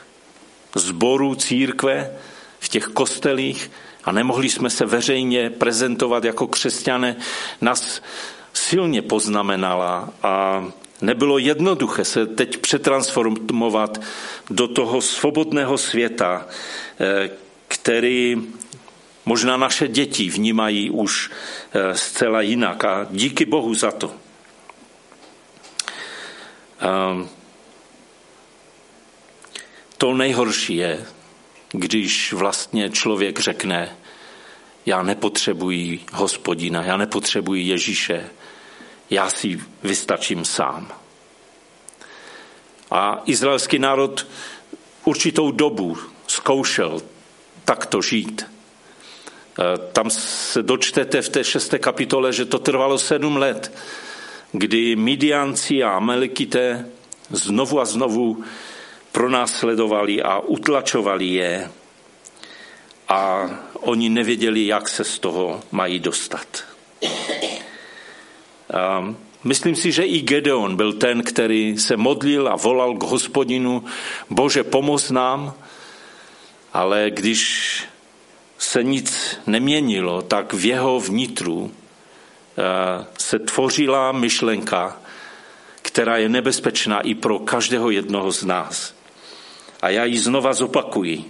zborů 0.75 1.35
církve, 1.35 2.11
v 2.59 2.69
těch 2.69 2.85
kostelích 2.85 3.71
a 4.03 4.11
nemohli 4.11 4.49
jsme 4.49 4.69
se 4.69 4.85
veřejně 4.85 5.49
prezentovat 5.49 6.23
jako 6.23 6.47
křesťané, 6.47 7.15
nás 7.61 8.01
silně 8.53 9.01
poznamenala 9.01 10.09
a 10.23 10.65
nebylo 11.01 11.37
jednoduché 11.37 12.05
se 12.05 12.25
teď 12.25 12.57
přetransformovat 12.57 14.01
do 14.49 14.67
toho 14.67 15.01
svobodného 15.01 15.77
světa, 15.77 16.47
eh, 16.99 17.29
který 17.67 18.37
možná 19.29 19.57
naše 19.57 19.87
děti 19.87 20.29
vnímají 20.29 20.89
už 20.89 21.29
eh, 21.29 21.97
zcela 21.97 22.41
jinak 22.41 22.85
a 22.85 23.07
díky 23.09 23.45
Bohu 23.45 23.73
za 23.73 23.91
to. 23.91 24.11
Ehm, 26.79 27.29
to 29.97 30.13
nejhorší 30.13 30.75
je, 30.75 31.05
když 31.71 32.33
vlastně 32.33 32.89
člověk 32.89 33.39
řekne, 33.39 33.97
já 34.85 35.03
nepotřebuji 35.03 35.99
hospodina, 36.13 36.83
já 36.83 36.97
nepotřebuji 36.97 37.67
Ježíše, 37.67 38.29
já 39.09 39.29
si 39.29 39.61
vystačím 39.83 40.45
sám. 40.45 40.91
A 42.91 43.21
izraelský 43.25 43.79
národ 43.79 44.27
určitou 45.05 45.51
dobu 45.51 45.97
zkoušel 46.27 47.01
takto 47.65 48.01
žít. 48.01 48.58
Tam 49.91 50.09
se 50.09 50.63
dočtete 50.63 51.21
v 51.21 51.29
té 51.29 51.43
šesté 51.43 51.79
kapitole, 51.79 52.33
že 52.33 52.45
to 52.45 52.59
trvalo 52.59 52.97
sedm 52.97 53.37
let, 53.37 53.73
kdy 54.51 54.95
Midianci 54.95 55.83
a 55.83 55.91
Amelikité 55.91 56.85
znovu 57.29 57.79
a 57.79 57.85
znovu 57.85 58.43
pronásledovali 59.11 60.21
a 60.21 60.39
utlačovali 60.39 61.25
je 61.25 61.71
a 63.09 63.49
oni 63.73 64.09
nevěděli, 64.09 64.67
jak 64.67 64.89
se 64.89 65.03
z 65.03 65.19
toho 65.19 65.61
mají 65.71 65.99
dostat. 65.99 66.63
A 68.73 69.15
myslím 69.43 69.75
si, 69.75 69.91
že 69.91 70.03
i 70.03 70.21
Gedeon 70.21 70.75
byl 70.75 70.93
ten, 70.93 71.23
který 71.23 71.77
se 71.77 71.97
modlil 71.97 72.47
a 72.47 72.55
volal 72.55 72.97
k 72.97 73.03
hospodinu, 73.03 73.83
Bože, 74.29 74.63
pomoz 74.63 75.09
nám, 75.11 75.53
ale 76.73 77.09
když 77.09 77.83
se 78.59 78.83
nic 78.83 79.39
neměnilo, 79.47 80.21
tak 80.21 80.53
v 80.53 80.65
jeho 80.65 80.99
vnitru 80.99 81.71
se 83.17 83.39
tvořila 83.39 84.11
myšlenka, 84.11 84.97
která 85.81 86.17
je 86.17 86.29
nebezpečná 86.29 86.99
i 86.99 87.15
pro 87.15 87.39
každého 87.39 87.89
jednoho 87.89 88.31
z 88.31 88.43
nás. 88.43 88.93
A 89.81 89.89
já 89.89 90.05
ji 90.05 90.17
znova 90.17 90.53
zopakuji. 90.53 91.23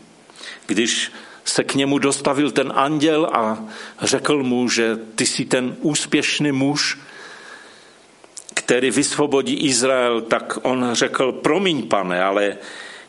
Když 0.66 1.12
se 1.46 1.64
k 1.64 1.76
němu 1.76 1.98
dostavil 1.98 2.52
ten 2.52 2.74
anděl 2.76 3.30
a 3.34 3.66
řekl 4.02 4.44
mu, 4.44 4.70
že 4.70 4.98
ty 5.16 5.26
jsi 5.26 5.46
ten 5.46 5.76
úspěšný 5.82 6.52
muž, 6.52 6.98
který 8.54 8.92
vysvobodí 8.92 9.54
Izrael, 9.54 10.22
tak 10.22 10.58
on 10.62 10.90
řekl, 10.94 11.32
promiň 11.32 11.88
pane, 11.88 12.24
ale 12.24 12.58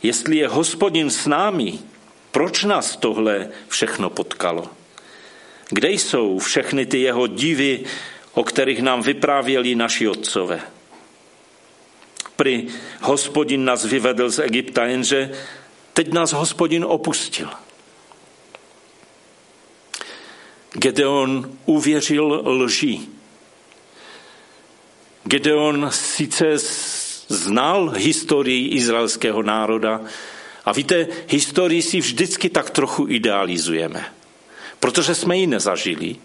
jestli 0.02 0.36
je 0.36 0.48
hospodin 0.48 1.10
s 1.10 1.26
námi, 1.26 1.78
proč 2.30 2.64
nás 2.64 2.96
tohle 2.96 3.49
všechno 3.68 4.10
potkalo? 4.10 4.70
Kde 5.68 5.90
jsou 5.90 6.38
všechny 6.38 6.87
ty 6.87 7.00
jeho 7.00 7.26
divy, 7.26 7.84
o 8.32 8.44
kterých 8.44 8.82
nám 8.82 9.02
vyprávěli 9.02 9.75
naši 9.75 10.08
otcové? 10.08 10.60
Pri 12.37 12.66
hospodin 13.00 13.64
nás 13.64 13.84
vyvedl 13.84 14.30
z 14.30 14.38
Egypta, 14.38 14.84
jenže 14.84 15.30
teď 15.92 16.12
nás 16.12 16.32
hospodin 16.32 16.84
opustil. 16.84 17.49
Gedeon 20.72 21.58
uvěřil 21.66 22.42
lži. 22.46 23.00
Gedeon 25.25 25.88
sice 25.92 26.46
znal 27.28 27.90
historii 27.90 28.68
izraelského 28.68 29.42
národa 29.42 30.00
a 30.64 30.72
víte, 30.72 31.06
historii 31.28 31.82
si 31.82 32.00
vždycky 32.00 32.48
tak 32.48 32.70
trochu 32.70 33.06
idealizujeme, 33.08 34.04
protože 34.80 35.14
jsme 35.14 35.36
ji 35.36 35.46
nezažili. 35.46 36.16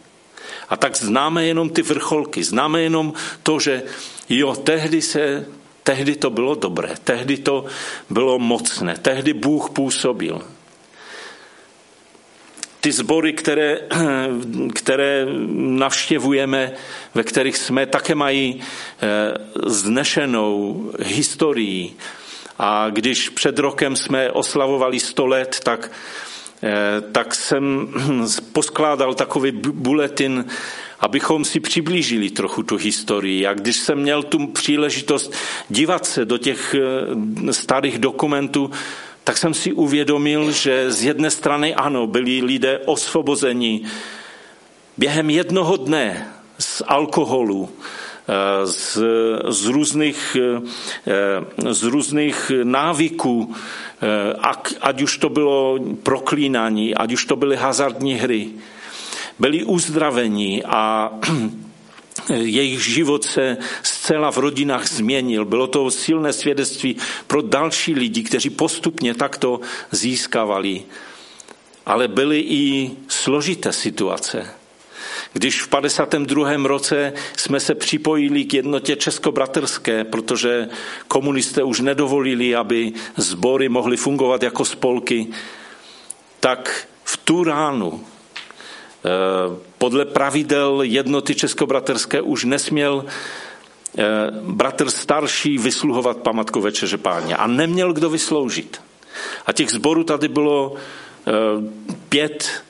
A 0.69 0.77
tak 0.77 0.97
známe 0.97 1.45
jenom 1.45 1.69
ty 1.69 1.81
vrcholky, 1.81 2.43
známe 2.43 2.81
jenom 2.81 3.13
to, 3.43 3.59
že 3.59 3.83
jo, 4.29 4.55
tehdy 4.55 5.01
se 5.01 5.45
Tehdy 5.85 6.15
to 6.15 6.29
bylo 6.29 6.55
dobré, 6.55 6.95
tehdy 7.03 7.37
to 7.37 7.65
bylo 8.09 8.39
mocné, 8.39 8.97
tehdy 8.97 9.33
Bůh 9.33 9.69
působil. 9.69 10.41
Ty 12.81 12.91
sbory, 12.91 13.33
které, 13.33 13.79
které 14.73 15.25
navštěvujeme, 15.55 16.73
ve 17.13 17.23
kterých 17.23 17.57
jsme, 17.57 17.85
také 17.85 18.15
mají 18.15 18.61
eh, 18.61 19.33
znešenou 19.65 20.91
historii. 20.99 21.93
A 22.59 22.89
když 22.89 23.29
před 23.29 23.59
rokem 23.59 23.95
jsme 23.95 24.31
oslavovali 24.31 24.99
100 24.99 25.25
let, 25.25 25.59
tak, 25.63 25.91
eh, 26.63 27.01
tak 27.11 27.35
jsem 27.35 27.87
poskládal 28.53 29.13
takový 29.13 29.51
buletin 29.51 30.45
abychom 30.99 31.45
si 31.45 31.59
přiblížili 31.59 32.29
trochu 32.29 32.63
tu 32.63 32.77
historii. 32.77 33.47
A 33.47 33.53
když 33.53 33.77
jsem 33.77 33.99
měl 33.99 34.23
tu 34.23 34.47
příležitost 34.47 35.33
dívat 35.69 36.05
se 36.05 36.25
do 36.25 36.37
těch 36.37 36.75
eh, 36.75 37.53
starých 37.53 37.99
dokumentů, 37.99 38.71
tak 39.23 39.37
jsem 39.37 39.53
si 39.53 39.73
uvědomil, 39.73 40.51
že 40.51 40.91
z 40.91 41.03
jedné 41.03 41.31
strany 41.31 41.75
ano, 41.75 42.07
byli 42.07 42.41
lidé 42.41 42.79
osvobozeni 42.85 43.85
během 44.97 45.29
jednoho 45.29 45.77
dne 45.77 46.33
z 46.59 46.81
alkoholu, 46.87 47.69
z, 48.63 48.97
z, 49.49 49.65
různých, 49.65 50.37
eh, 51.05 51.73
z 51.73 51.83
různých 51.83 52.51
návyků, 52.63 53.55
ať 54.81 55.01
už 55.01 55.17
to 55.17 55.29
bylo 55.29 55.79
proklínání, 56.03 56.95
ať 56.95 57.13
už 57.13 57.25
to 57.25 57.35
byly 57.35 57.55
hazardní 57.55 58.13
hry 58.13 58.49
byli 59.39 59.63
uzdraveni 59.63 60.63
a 60.63 61.11
jejich 62.33 62.83
život 62.85 63.23
se 63.23 63.57
zcela 63.83 64.31
v 64.31 64.37
rodinách 64.37 64.87
změnil. 64.87 65.45
Bylo 65.45 65.67
to 65.67 65.91
silné 65.91 66.33
svědectví 66.33 66.95
pro 67.27 67.41
další 67.41 67.93
lidi, 67.93 68.23
kteří 68.23 68.49
postupně 68.49 69.13
takto 69.13 69.59
získávali. 69.91 70.83
Ale 71.85 72.07
byly 72.07 72.39
i 72.39 72.91
složité 73.07 73.73
situace. 73.73 74.64
Když 75.35 75.61
v 75.61 75.67
52. 75.67 76.67
roce 76.67 77.13
jsme 77.37 77.59
se 77.59 77.75
připojili 77.75 78.43
k 78.43 78.53
jednotě 78.53 78.95
českobratrské, 78.95 80.03
protože 80.03 80.67
komunisté 81.07 81.63
už 81.63 81.79
nedovolili, 81.79 82.55
aby 82.55 82.93
sbory 83.17 83.69
mohly 83.69 83.97
fungovat 83.97 84.43
jako 84.43 84.65
spolky, 84.65 85.27
tak 86.39 86.87
v 87.03 87.17
tu 87.17 87.43
ránu 87.43 88.03
eh, 89.05 89.09
podle 89.77 90.05
pravidel 90.05 90.81
jednoty 90.81 91.35
českobratrské 91.35 92.21
už 92.21 92.43
nesměl 92.43 93.05
eh, 93.05 94.03
bratr 94.41 94.89
starší 94.89 95.57
vysluhovat 95.57 96.17
památku 96.17 96.61
večeře 96.61 96.97
páně 96.97 97.35
a 97.35 97.47
neměl 97.47 97.93
kdo 97.93 98.09
vysloužit. 98.09 98.81
A 99.45 99.53
těch 99.53 99.71
zborů 99.71 100.03
tady 100.03 100.27
bylo 100.27 100.73
eh, 100.75 101.31
pět 102.09 102.63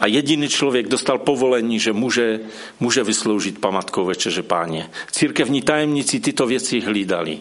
a 0.00 0.06
jediný 0.06 0.48
člověk 0.48 0.88
dostal 0.88 1.18
povolení, 1.18 1.78
že 1.78 1.92
může, 1.92 2.40
může 2.80 3.04
vysloužit 3.04 3.58
památkou 3.58 4.04
večeře 4.04 4.42
páně. 4.42 4.90
Církevní 5.10 5.62
tajemníci 5.62 6.20
tyto 6.20 6.46
věci 6.46 6.80
hlídali. 6.80 7.38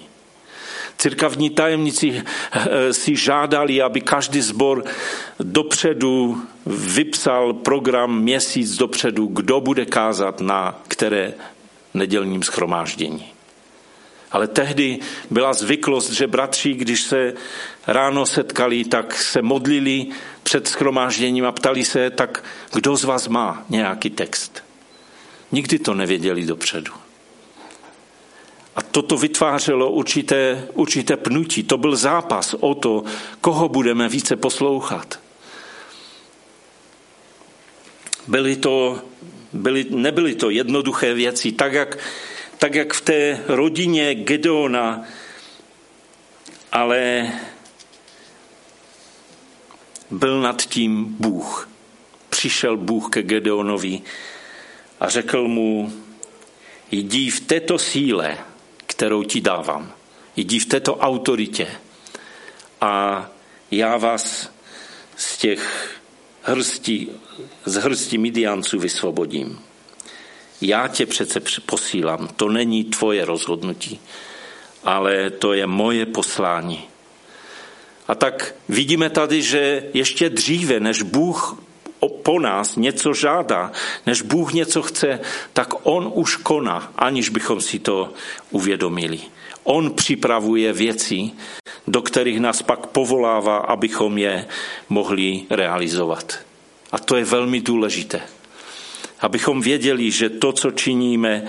Církevní 0.97 1.49
tajemníci 1.49 2.21
eh, 2.51 2.93
si 2.93 3.15
žádali, 3.15 3.81
aby 3.81 4.01
každý 4.01 4.41
zbor 4.41 4.85
dopředu 5.39 6.41
vypsal 6.65 7.53
program 7.53 8.21
měsíc 8.21 8.77
dopředu, 8.77 9.25
kdo 9.25 9.61
bude 9.61 9.85
kázat 9.85 10.41
na 10.41 10.81
které 10.87 11.33
nedělním 11.93 12.43
schromáždění. 12.43 13.38
Ale 14.31 14.47
tehdy 14.47 14.99
byla 15.29 15.53
zvyklost, 15.53 16.11
že 16.11 16.27
bratři, 16.27 16.73
když 16.73 17.01
se 17.01 17.33
ráno 17.87 18.25
setkali, 18.25 18.83
tak 18.83 19.15
se 19.15 19.41
modlili 19.41 20.07
před 20.43 20.67
schromážděním 20.67 21.45
a 21.45 21.51
ptali 21.51 21.85
se, 21.85 22.09
tak 22.09 22.43
kdo 22.73 22.97
z 22.97 23.03
vás 23.03 23.27
má 23.27 23.65
nějaký 23.69 24.09
text. 24.09 24.63
Nikdy 25.51 25.79
to 25.79 25.93
nevěděli 25.93 26.45
dopředu. 26.45 26.91
A 28.75 28.81
toto 28.81 29.17
vytvářelo 29.17 29.91
určité, 29.91 30.67
určité 30.73 31.17
pnutí. 31.17 31.63
To 31.63 31.77
byl 31.77 31.95
zápas 31.95 32.55
o 32.59 32.75
to, 32.75 33.03
koho 33.41 33.69
budeme 33.69 34.09
více 34.09 34.35
poslouchat. 34.35 35.19
Byly 38.27 38.55
to, 38.55 39.01
byly, 39.53 39.85
nebyly 39.89 40.35
to 40.35 40.49
jednoduché 40.49 41.13
věci, 41.13 41.51
tak 41.51 41.73
jak, 41.73 41.97
tak 42.59 42.75
jak 42.75 42.93
v 42.93 43.01
té 43.01 43.43
rodině 43.47 44.15
Gedeona, 44.15 45.03
ale 46.71 47.31
byl 50.11 50.41
nad 50.41 50.61
tím 50.61 51.15
Bůh. 51.19 51.69
Přišel 52.29 52.77
Bůh 52.77 53.09
ke 53.09 53.23
Gedeonovi 53.23 54.01
a 54.99 55.09
řekl 55.09 55.47
mu, 55.47 55.93
jdi 56.91 57.29
v 57.29 57.39
této 57.39 57.79
síle, 57.79 58.37
kterou 58.87 59.23
ti 59.23 59.41
dávám. 59.41 59.93
Jdi 60.35 60.59
v 60.59 60.65
této 60.65 60.97
autoritě 60.97 61.67
a 62.81 63.25
já 63.71 63.97
vás 63.97 64.51
z 65.15 65.37
těch 65.37 65.95
hrstí, 66.41 67.11
z 67.65 67.75
hrstí 67.75 68.17
Midianců 68.17 68.79
vysvobodím. 68.79 69.68
Já 70.61 70.87
tě 70.87 71.05
přece 71.05 71.39
posílám, 71.65 72.29
to 72.35 72.49
není 72.49 72.83
tvoje 72.83 73.25
rozhodnutí, 73.25 73.99
ale 74.83 75.29
to 75.29 75.53
je 75.53 75.67
moje 75.67 76.05
poslání. 76.05 76.83
A 78.07 78.15
tak 78.15 78.55
vidíme 78.69 79.09
tady, 79.09 79.41
že 79.41 79.83
ještě 79.93 80.29
dříve, 80.29 80.79
než 80.79 81.01
Bůh 81.01 81.57
po 82.23 82.39
nás 82.39 82.75
něco 82.75 83.13
žádá, 83.13 83.71
než 84.05 84.21
Bůh 84.21 84.53
něco 84.53 84.81
chce, 84.81 85.19
tak 85.53 85.73
On 85.83 86.11
už 86.13 86.35
koná, 86.35 86.91
aniž 86.97 87.29
bychom 87.29 87.61
si 87.61 87.79
to 87.79 88.13
uvědomili. 88.51 89.19
On 89.63 89.93
připravuje 89.93 90.73
věci, 90.73 91.31
do 91.87 92.01
kterých 92.01 92.39
nás 92.39 92.61
pak 92.61 92.87
povolává, 92.87 93.57
abychom 93.57 94.17
je 94.17 94.47
mohli 94.89 95.43
realizovat. 95.49 96.39
A 96.91 96.99
to 96.99 97.15
je 97.15 97.25
velmi 97.25 97.61
důležité. 97.61 98.21
Abychom 99.21 99.61
věděli, 99.61 100.11
že 100.11 100.29
to, 100.29 100.51
co 100.51 100.71
činíme, 100.71 101.47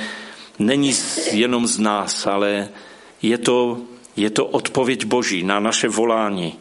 není 0.59 0.93
jenom 1.31 1.67
z 1.67 1.79
nás, 1.79 2.27
ale 2.27 2.69
je 3.23 3.39
to 3.39 3.79
je 4.17 4.31
to 4.31 4.47
odpověď 4.47 5.05
Boží 5.05 5.43
na 5.43 5.61
naše 5.61 5.89
volání. 5.89 6.59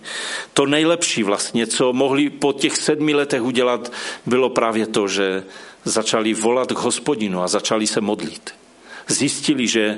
To 0.53 0.65
nejlepší 0.65 1.23
vlastně, 1.23 1.67
co 1.67 1.93
mohli 1.93 2.29
po 2.29 2.53
těch 2.53 2.77
sedmi 2.77 3.13
letech 3.13 3.41
udělat, 3.41 3.91
bylo 4.25 4.49
právě 4.49 4.87
to, 4.87 5.07
že 5.07 5.43
začali 5.83 6.33
volat 6.33 6.71
k 6.71 6.77
hospodinu 6.77 7.41
a 7.41 7.47
začali 7.47 7.87
se 7.87 8.01
modlit. 8.01 8.55
Zjistili, 9.07 9.67
že 9.67 9.97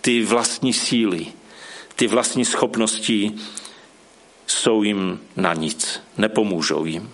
ty 0.00 0.24
vlastní 0.24 0.72
síly, 0.72 1.26
ty 1.96 2.06
vlastní 2.06 2.44
schopnosti 2.44 3.32
jsou 4.46 4.82
jim 4.82 5.20
na 5.36 5.54
nic, 5.54 6.00
nepomůžou 6.18 6.84
jim. 6.84 7.10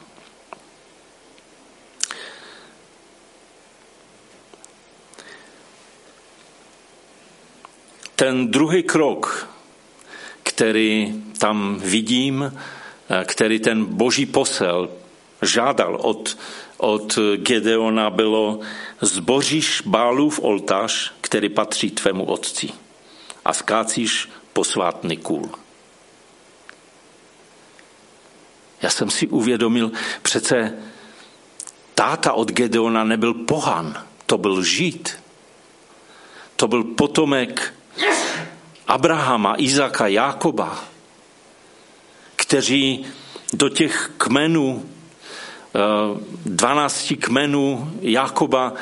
Ten 8.21 8.51
druhý 8.51 8.83
krok 8.83 9.49
který 10.43 11.23
tam 11.39 11.79
vidím, 11.79 12.53
eh, 13.11 13.25
který 13.25 13.61
ten 13.61 13.85
boží 13.85 14.27
posel 14.27 14.89
žádal 15.43 15.97
od, 15.97 16.39
od 16.77 17.19
Gedeona, 17.37 18.11
bylo 18.11 18.61
zboříš 19.01 19.83
Bálův 19.87 20.41
oltář, 20.43 21.13
který 21.21 21.49
patří 21.49 21.91
tvému 21.91 22.25
otci 22.25 22.69
a 23.45 23.53
skácíš 23.53 24.29
posvátný 24.53 25.17
kůl. 25.17 25.51
Já 28.83 28.91
jsem 28.91 29.11
si 29.11 29.29
uvědomil, 29.29 29.93
přece 30.23 30.75
táta 31.95 32.33
od 32.33 32.53
Gedeona 32.53 33.05
nebyl 33.05 33.35
pohan, 33.35 34.05
to 34.27 34.39
byl 34.39 34.63
žít. 34.63 35.17
To 36.57 36.69
byl 36.69 36.85
potomek 36.85 37.80
Abrahama, 38.91 39.55
Izaka, 39.59 40.07
Jákoba, 40.07 40.85
kteří 42.37 43.07
do 43.53 43.69
těch 43.69 44.11
kmenů, 44.19 44.85
12 46.45 47.11
eh, 47.11 47.17
kmenů 47.17 47.93
Jákoba 48.01 48.75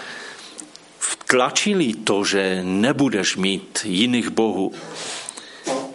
vtlačili 0.98 1.94
to, 1.94 2.24
že 2.24 2.60
nebudeš 2.64 3.36
mít 3.36 3.80
jiných 3.84 4.30
bohů. 4.30 4.72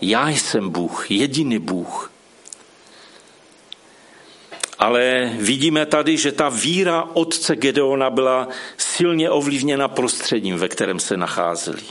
Já 0.02 0.30
jsem 0.30 0.70
Bůh, 0.70 1.12
jediný 1.12 1.60
Bůh. 1.60 2.12
Ale 4.80 5.32
vidíme 5.40 5.86
tady, 5.86 6.18
že 6.18 6.32
ta 6.32 6.50
víra 6.50 7.04
otce 7.14 7.56
Gedeona 7.56 8.10
byla 8.10 8.48
silně 8.78 9.30
ovlivněna 9.30 9.88
prostředím, 9.88 10.58
ve 10.58 10.70
kterém 10.70 11.00
se 11.00 11.18
nacházeli. 11.18 11.84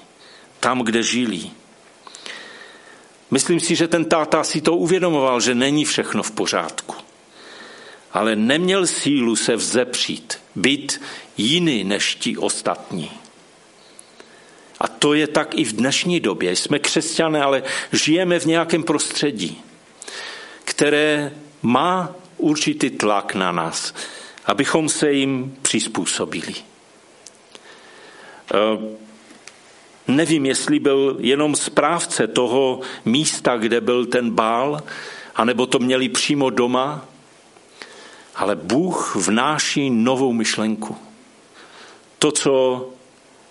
Tam, 0.61 0.83
kde 0.83 1.03
žili. 1.03 1.62
Myslím 3.33 3.61
si, 3.61 3.75
že 3.77 3.89
ten 3.89 4.05
táta 4.05 4.45
si 4.45 4.61
to 4.61 4.77
uvědomoval, 4.77 5.41
že 5.41 5.55
není 5.55 5.85
všechno 5.85 6.23
v 6.23 6.31
pořádku. 6.31 6.97
Ale 8.13 8.37
neměl 8.37 8.87
sílu 8.87 9.37
se 9.37 9.57
vzepřít, 9.57 10.39
být 10.57 11.01
jiný 11.37 11.85
než 11.85 12.15
ti 12.15 12.37
ostatní. 12.37 13.11
A 14.81 14.89
to 14.89 15.15
je 15.15 15.27
tak 15.27 15.55
i 15.55 15.65
v 15.65 15.73
dnešní 15.73 16.21
době. 16.21 16.57
Jsme 16.57 16.79
křesťané, 16.79 17.43
ale 17.43 17.63
žijeme 17.93 18.41
v 18.41 18.45
nějakém 18.45 18.83
prostředí, 18.83 19.63
které 20.65 21.33
má 21.63 22.15
určitý 22.37 22.91
tlak 22.91 23.35
na 23.35 23.53
nás, 23.53 23.95
abychom 24.45 24.89
se 24.89 25.13
jim 25.13 25.57
přizpůsobili. 25.63 26.55
Nevím, 30.09 30.47
jestli 30.47 30.79
byl 30.79 31.17
jenom 31.21 31.57
správce 31.57 32.27
toho 32.27 32.81
místa, 33.05 33.57
kde 33.57 33.81
byl 33.81 34.07
ten 34.07 34.31
bál, 34.31 34.83
anebo 35.37 35.67
to 35.67 35.79
měli 35.79 36.09
přímo 36.09 36.51
doma, 36.51 37.05
ale 38.35 38.57
Bůh 38.57 39.17
vnáší 39.17 39.91
novou 39.91 40.33
myšlenku. 40.33 40.97
To, 42.19 42.33
co 42.33 42.89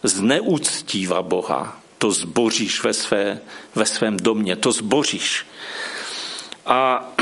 zneuctívá 0.04 1.22
Boha, 1.22 1.82
to 1.98 2.12
zboříš 2.12 2.84
ve, 2.84 2.94
své, 2.94 3.40
ve 3.76 3.86
svém 3.86 4.18
domě, 4.18 4.56
to 4.56 4.72
zboříš. 4.72 5.46
A 6.66 7.12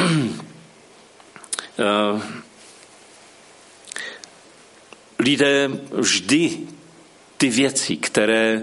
lidé 5.19 5.69
vždy 5.91 6.59
ty 7.37 7.49
věci, 7.49 7.97
které, 7.97 8.61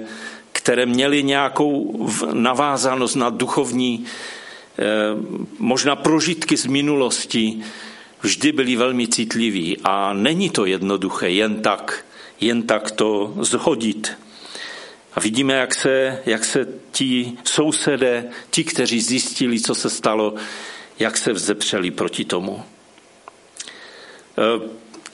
které 0.66 0.86
měly 0.86 1.22
nějakou 1.22 2.08
navázanost 2.32 3.14
na 3.14 3.30
duchovní, 3.30 4.04
eh, 4.04 4.82
možná 5.58 5.96
prožitky 5.96 6.56
z 6.56 6.66
minulosti, 6.66 7.62
vždy 8.20 8.52
byli 8.52 8.76
velmi 8.76 9.08
citliví 9.08 9.78
a 9.84 10.12
není 10.12 10.50
to 10.50 10.66
jednoduché 10.66 11.30
jen 11.30 11.62
tak, 11.62 12.04
jen 12.40 12.62
tak 12.62 12.90
to 12.90 13.34
zhodit. 13.40 14.18
A 15.14 15.20
vidíme, 15.20 15.54
jak 15.54 15.74
se, 15.74 16.22
jak 16.26 16.44
se 16.44 16.66
ti 16.90 17.38
sousedé, 17.44 18.24
ti, 18.50 18.64
kteří 18.64 19.00
zjistili, 19.00 19.60
co 19.60 19.74
se 19.74 19.90
stalo, 19.90 20.34
jak 20.98 21.16
se 21.16 21.32
vzepřeli 21.32 21.90
proti 21.90 22.24
tomu. 22.24 22.62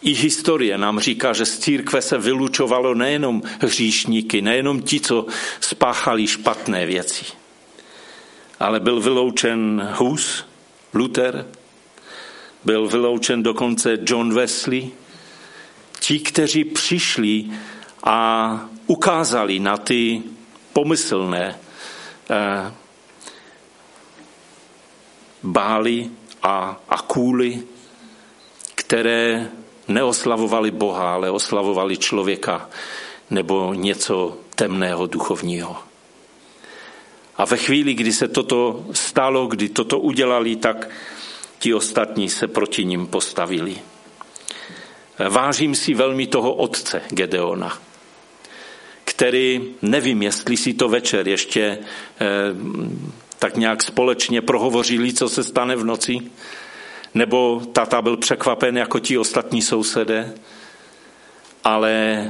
I 0.03 0.15
historie 0.15 0.79
nám 0.79 1.01
říká, 1.01 1.33
že 1.33 1.47
z 1.47 1.59
církve 1.59 2.03
se 2.03 2.19
vylučovalo 2.19 2.95
nejenom 2.95 3.43
hříšníky, 3.61 4.43
nejenom 4.43 4.83
ti, 4.83 5.01
co 5.01 5.27
spáchali 5.61 6.27
špatné 6.27 6.87
věci, 6.87 7.25
ale 8.61 8.81
byl 8.81 9.01
vyloučen 9.01 9.89
Hus, 9.95 10.45
Luther, 10.95 11.47
byl 12.65 12.89
vyloučen 12.89 13.43
dokonce 13.43 13.99
John 14.07 14.35
Wesley, 14.35 14.91
ti, 16.01 16.21
kteří 16.21 16.65
přišli 16.65 17.45
a 18.05 18.69
ukázali 18.87 19.59
na 19.59 19.77
ty 19.77 20.23
pomyslné 20.73 21.59
eh, 22.31 22.73
bály 25.43 26.11
a, 26.43 26.81
a 26.89 27.03
kůly, 27.03 27.63
které 28.75 29.51
neoslavovali 29.95 30.71
Boha, 30.71 31.15
ale 31.15 31.31
oslavovali 31.31 31.97
člověka 31.97 32.71
nebo 33.31 33.75
něco 33.75 34.37
temného 34.55 35.07
duchovního. 35.07 35.77
A 37.37 37.45
ve 37.45 37.57
chvíli, 37.57 37.95
kdy 37.95 38.13
se 38.13 38.29
toto 38.29 38.85
stalo, 38.93 39.47
kdy 39.47 39.69
toto 39.69 39.99
udělali, 39.99 40.57
tak 40.57 40.91
ti 41.59 41.75
ostatní 41.75 42.29
se 42.29 42.49
proti 42.49 42.85
ním 42.85 43.07
postavili. 43.07 43.77
Vážím 45.29 45.75
si 45.75 45.95
velmi 45.95 46.27
toho 46.27 46.55
otce 46.55 47.03
Gedeona, 47.09 47.79
který, 49.05 49.75
nevím, 49.83 50.23
jestli 50.23 50.57
si 50.57 50.75
to 50.75 50.89
večer 50.89 51.29
ještě 51.29 51.63
eh, 51.63 52.27
tak 53.39 53.57
nějak 53.57 53.83
společně 53.83 54.43
prohovořili, 54.43 55.13
co 55.13 55.29
se 55.29 55.45
stane 55.45 55.77
v 55.77 55.85
noci, 55.85 56.19
nebo 57.15 57.63
tata 57.73 58.03
byl 58.03 58.17
překvapen 58.17 58.79
jako 58.79 58.99
ti 58.99 59.19
ostatní 59.19 59.63
sousedé, 59.63 60.35
ale 61.65 62.29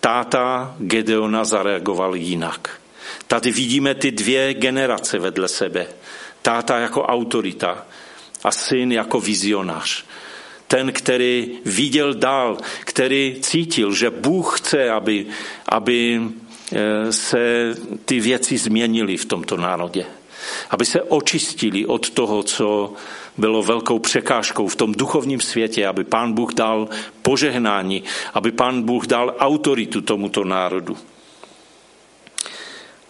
táta 0.00 0.74
Gedeona 0.78 1.44
zareagoval 1.44 2.14
jinak. 2.14 2.80
Tady 3.26 3.52
vidíme 3.52 3.94
ty 3.94 4.10
dvě 4.10 4.54
generace 4.54 5.18
vedle 5.18 5.48
sebe. 5.48 5.86
Táta 6.42 6.78
jako 6.78 7.02
autorita 7.02 7.86
a 8.44 8.52
syn 8.52 8.92
jako 8.92 9.20
vizionář 9.20 10.04
ten, 10.68 10.92
který 10.92 11.58
viděl 11.64 12.14
dál, 12.14 12.58
který 12.80 13.36
cítil, 13.40 13.94
že 13.94 14.10
Bůh 14.10 14.60
chce, 14.60 14.90
aby, 14.90 15.26
aby 15.68 16.20
eh, 16.72 17.12
se 17.12 17.74
ty 18.04 18.20
věci 18.20 18.58
změnily 18.58 19.16
v 19.16 19.24
tomto 19.24 19.56
národě. 19.56 20.06
Aby 20.70 20.84
se 20.84 21.02
očistili 21.02 21.86
od 21.86 22.10
toho, 22.10 22.42
co 22.42 22.92
bylo 23.38 23.62
velkou 23.62 23.98
překážkou 23.98 24.68
v 24.68 24.76
tom 24.76 24.92
duchovním 24.92 25.40
světě, 25.40 25.86
aby 25.86 26.04
pán 26.04 26.32
Bůh 26.32 26.54
dal 26.54 26.88
požehnání, 27.22 28.02
aby 28.34 28.52
pán 28.52 28.82
Bůh 28.82 29.06
dal 29.06 29.34
autoritu 29.38 30.00
tomuto 30.00 30.44
národu. 30.44 30.96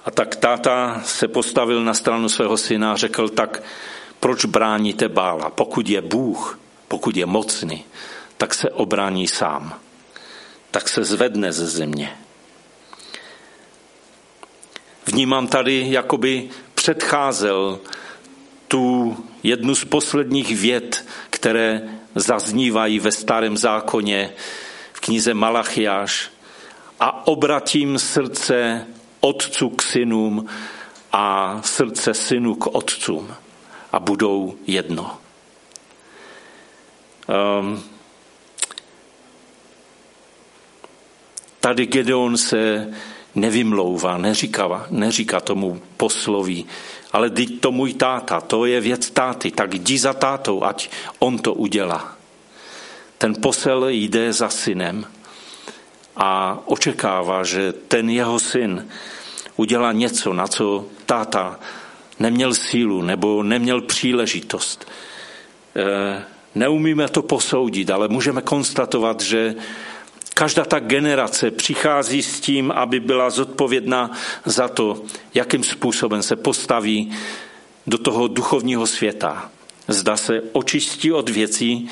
A 0.05 0.11
tak 0.11 0.37
táta 0.37 1.03
se 1.05 1.29
postavil 1.29 1.85
na 1.85 1.95
stranu 1.95 2.29
svého 2.29 2.57
syna 2.57 2.93
a 2.93 2.97
řekl, 2.97 3.29
tak 3.29 3.63
proč 4.21 4.45
bráníte 4.45 5.09
bála? 5.09 5.51
Pokud 5.51 5.89
je 5.89 6.01
Bůh, 6.01 6.59
pokud 6.89 7.17
je 7.17 7.27
mocný, 7.27 7.85
tak 8.37 8.55
se 8.55 8.71
obrání 8.71 9.29
sám. 9.29 9.81
Tak 10.71 10.89
se 10.89 11.05
zvedne 11.05 11.53
ze 11.53 11.67
země. 11.67 12.17
Vnímám 15.07 15.47
tady, 15.47 15.87
jakoby 15.89 16.49
předcházel 16.85 17.81
tu 18.69 19.17
jednu 19.43 19.75
z 19.75 19.85
posledních 19.85 20.57
věd, 20.57 21.05
které 21.31 21.83
zaznívají 22.15 22.99
ve 22.99 23.13
starém 23.13 23.57
zákoně 23.57 24.33
v 24.93 25.01
knize 25.01 25.35
Malachiáš 25.35 26.31
a 27.01 27.27
obratím 27.27 27.99
srdce 27.99 28.87
otců 29.21 29.71
k 29.71 29.83
synům 29.83 30.47
a 31.13 31.61
srdce 31.65 32.15
synů 32.15 32.55
k 32.55 32.67
otcům 32.67 33.35
a 33.93 34.01
budou 34.01 34.55
jedno. 34.67 35.19
Um, 37.61 37.85
tady 41.61 41.87
Gedeon 41.87 42.37
se 42.37 42.93
nevymlouvá, 43.35 44.19
neříká, 44.19 44.87
neříká 44.91 45.41
tomu 45.41 45.81
posloví, 45.97 46.67
ale 47.13 47.31
teď 47.31 47.61
to 47.61 47.73
můj 47.73 47.95
táta, 47.95 48.41
to 48.41 48.67
je 48.67 48.81
věc 48.81 49.11
táty, 49.11 49.51
tak 49.51 49.75
jdi 49.75 49.99
za 49.99 50.13
tátou, 50.13 50.65
ať 50.65 50.91
on 51.19 51.39
to 51.39 51.55
udělá. 51.55 52.17
Ten 53.19 53.35
posel 53.43 53.89
jde 53.89 54.33
za 54.33 54.49
synem 54.49 55.07
a 56.17 56.59
očekává, 56.65 57.45
že 57.45 57.73
ten 57.73 58.11
jeho 58.11 58.39
syn 58.39 58.89
udělá 59.57 59.93
něco, 59.93 60.33
na 60.33 60.47
co 60.47 60.87
táta 61.07 61.61
neměl 62.19 62.55
sílu 62.55 63.03
nebo 63.03 63.43
neměl 63.43 63.81
příležitost. 63.81 64.89
Eh, 65.77 66.25
Neumíme 66.55 67.09
to 67.09 67.23
posoudit, 67.23 67.91
ale 67.91 68.09
můžeme 68.09 68.43
konstatovat, 68.43 69.21
že 69.21 69.55
každá 70.35 70.65
ta 70.65 70.79
generace 70.79 71.51
přichází 71.51 72.23
s 72.23 72.41
tím, 72.41 72.71
aby 72.71 73.01
byla 73.01 73.31
zodpovědná 73.31 74.11
za 74.45 74.69
to, 74.69 75.03
jakým 75.35 75.65
způsobem 75.65 76.23
se 76.23 76.37
postaví 76.37 77.13
do 77.87 77.99
toho 77.99 78.29
duchovního 78.29 78.87
světa. 78.87 79.51
Zda 79.89 80.17
se 80.17 80.43
očistí 80.53 81.13
od 81.13 81.29
věcí, 81.29 81.91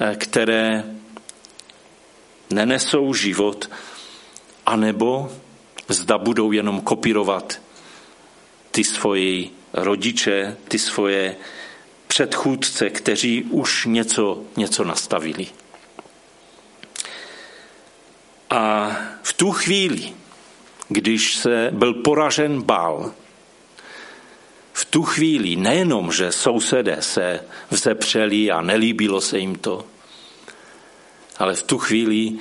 eh, 0.00 0.16
které 0.16 0.84
nenesou 2.50 3.14
život, 3.14 3.70
anebo 4.66 5.32
zda 5.88 6.18
budou 6.18 6.52
jenom 6.52 6.80
kopírovat 6.80 7.60
ty 8.70 8.84
svoje 8.84 9.44
rodiče, 9.72 10.56
ty 10.68 10.78
svoje 10.78 11.36
předchůdce, 12.06 12.90
kteří 12.90 13.42
už 13.42 13.86
něco, 13.86 14.42
něco 14.56 14.84
nastavili. 14.84 15.61
A 18.52 18.92
v 19.22 19.32
tu 19.32 19.50
chvíli, 19.50 20.12
když 20.88 21.36
se 21.36 21.70
byl 21.72 21.94
poražen 21.94 22.62
bál, 22.62 23.12
v 24.72 24.84
tu 24.84 25.02
chvíli 25.02 25.56
nejenom, 25.56 26.12
že 26.12 26.32
sousedé 26.32 26.96
se 27.00 27.40
vzepřeli 27.70 28.50
a 28.50 28.60
nelíbilo 28.60 29.20
se 29.20 29.38
jim 29.38 29.54
to, 29.54 29.84
ale 31.38 31.54
v 31.54 31.62
tu 31.62 31.78
chvíli 31.78 32.32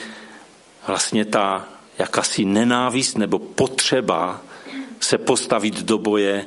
vlastně 0.88 1.26
ta 1.26 1.68
jakási 1.98 2.46
nenávist 2.46 3.18
nebo 3.18 3.40
potřeba 3.40 4.42
se 5.00 5.18
postavit 5.18 5.84
do 5.84 5.98
boje 5.98 6.46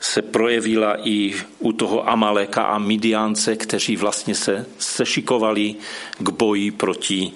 se 0.00 0.22
projevila 0.22 1.08
i 1.08 1.34
u 1.58 1.72
toho 1.72 2.10
Amaleka 2.10 2.62
a 2.62 2.78
Midiance, 2.78 3.56
kteří 3.56 3.96
vlastně 3.96 4.34
se 4.34 4.66
sešikovali 4.78 5.74
k 6.18 6.28
boji 6.28 6.70
proti 6.70 7.32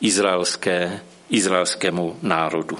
izraelské, 0.00 1.00
izraelskému 1.30 2.18
národu. 2.22 2.78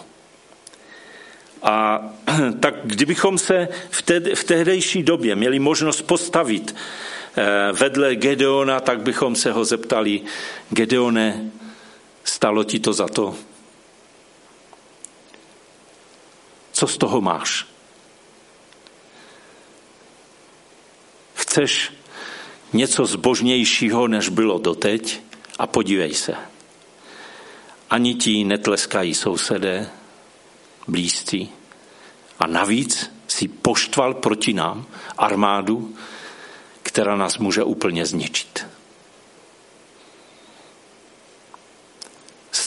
A 1.63 2.01
tak 2.61 2.75
kdybychom 2.85 3.39
se 3.39 3.69
v, 3.91 4.03
te, 4.03 4.35
v 4.35 4.45
tehdejší 4.45 5.03
době 5.03 5.37
měli 5.37 5.59
možnost 5.59 6.03
postavit 6.03 6.75
eh, 7.37 7.73
vedle 7.73 8.17
Gedeona, 8.17 8.81
tak 8.81 9.01
bychom 9.01 9.37
se 9.37 9.53
ho 9.53 9.65
zeptali, 9.65 10.21
Gedeone, 10.71 11.51
stalo 12.25 12.65
ti 12.65 12.81
to 12.81 12.93
za 12.93 13.09
to? 13.09 13.35
Co 16.73 16.87
z 16.87 16.99
toho 16.99 17.21
máš? 17.21 17.67
Chceš 21.35 21.93
něco 22.73 23.07
zbožnějšího, 23.07 24.09
než 24.09 24.29
bylo 24.29 24.59
doteď? 24.59 25.21
A 25.59 25.67
podívej 25.67 26.15
se. 26.15 26.56
Ani 27.91 28.15
ti 28.15 28.45
netleskají 28.45 29.15
sousedé, 29.15 29.91
blízcí. 30.89 31.51
A 32.39 32.47
navíc 32.47 33.11
si 33.29 33.49
poštval 33.49 34.15
proti 34.15 34.53
nám 34.53 34.87
armádu, 35.19 35.97
která 36.83 37.17
nás 37.17 37.39
může 37.39 37.65
úplně 37.65 38.07
zničit. 38.07 38.67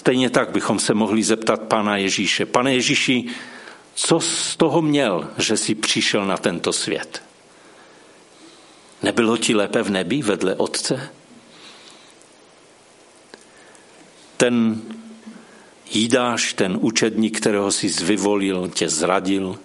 stejně 0.10 0.29
tak 0.29 0.49
bychom 0.49 0.79
se 0.79 0.93
mohli 0.93 1.23
zeptat 1.23 1.62
Pana 1.62 1.97
Ježíše. 1.97 2.45
Pane 2.45 2.73
Ježíši, 2.73 3.25
co 3.93 4.19
z 4.19 4.55
toho 4.55 4.82
měl, 4.82 5.29
že 5.38 5.58
jsi 5.58 5.75
přišel 5.75 6.25
na 6.25 6.38
tento 6.38 6.73
svět? 6.73 7.23
Nebylo 9.03 9.38
ti 9.38 9.55
lépe 9.55 9.84
v 9.84 9.89
nebi 9.89 10.21
vedle 10.21 10.55
Otce? 10.55 11.10
Ten 14.38 14.82
Jídáš, 15.91 16.54
ten 16.54 16.78
učedník, 16.82 17.38
kterého 17.38 17.71
jsi 17.71 17.89
zvyvolil, 17.89 18.69
tě 18.73 18.89
zradil. 18.89 19.60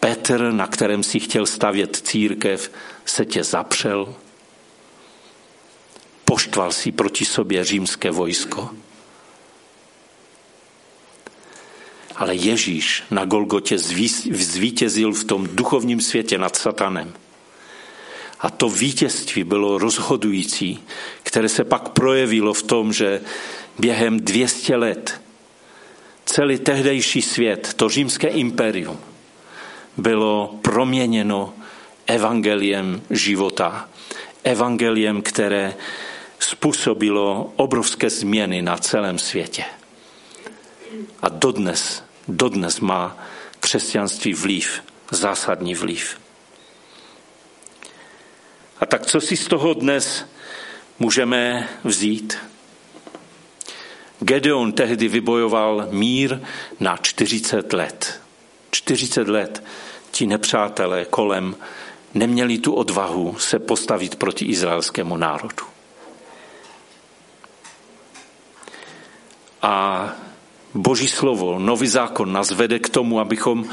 Petr, 0.00 0.52
na 0.52 0.66
kterém 0.66 1.02
si 1.02 1.20
chtěl 1.20 1.46
stavět 1.46 1.96
církev, 1.96 2.70
se 3.04 3.24
tě 3.24 3.44
zapřel. 3.44 4.14
Poštval 6.24 6.72
si 6.72 6.92
proti 6.92 7.24
sobě 7.24 7.64
římské 7.64 8.10
vojsko. 8.10 8.70
Ale 12.16 12.34
Ježíš 12.34 13.02
na 13.10 13.24
Golgotě 13.24 13.78
zvítězil 14.30 15.12
v 15.12 15.24
tom 15.24 15.48
duchovním 15.52 16.00
světě 16.00 16.38
nad 16.38 16.56
satanem. 16.56 17.14
A 18.40 18.50
to 18.50 18.68
vítězství 18.68 19.44
bylo 19.44 19.78
rozhodující, 19.78 20.82
které 21.22 21.48
se 21.48 21.64
pak 21.64 21.88
projevilo 21.88 22.54
v 22.54 22.62
tom, 22.62 22.92
že 22.92 23.20
během 23.78 24.20
200 24.20 24.76
let 24.76 25.20
celý 26.24 26.58
tehdejší 26.58 27.22
svět, 27.22 27.74
to 27.74 27.88
římské 27.88 28.28
imperium, 28.28 29.00
bylo 29.96 30.58
proměněno 30.62 31.54
evangeliem 32.06 33.02
života. 33.10 33.88
Evangeliem, 34.44 35.22
které 35.22 35.74
způsobilo 36.38 37.52
obrovské 37.56 38.10
změny 38.10 38.62
na 38.62 38.76
celém 38.76 39.18
světě. 39.18 39.64
A 41.22 41.28
dodnes, 41.28 42.04
dodnes 42.28 42.80
má 42.80 43.16
křesťanství 43.60 44.34
vliv, 44.34 44.82
zásadní 45.10 45.74
vliv. 45.74 46.20
A 48.80 48.86
tak 48.86 49.06
co 49.06 49.20
si 49.20 49.36
z 49.36 49.46
toho 49.46 49.74
dnes 49.74 50.24
můžeme 50.98 51.68
vzít? 51.84 52.38
Gedeon 54.24 54.72
tehdy 54.72 55.08
vybojoval 55.08 55.88
mír 55.90 56.40
na 56.80 56.96
40 56.96 57.72
let. 57.72 58.20
40 58.70 59.28
let 59.28 59.64
ti 60.10 60.26
nepřátelé 60.26 61.04
kolem 61.04 61.56
neměli 62.14 62.58
tu 62.58 62.72
odvahu 62.72 63.36
se 63.38 63.58
postavit 63.58 64.16
proti 64.16 64.44
izraelskému 64.44 65.16
národu. 65.16 65.64
A 69.62 70.08
Boží 70.74 71.08
slovo, 71.08 71.58
nový 71.58 71.86
zákon 71.86 72.32
nás 72.32 72.50
vede 72.50 72.78
k 72.78 72.88
tomu, 72.88 73.20
abychom 73.20 73.64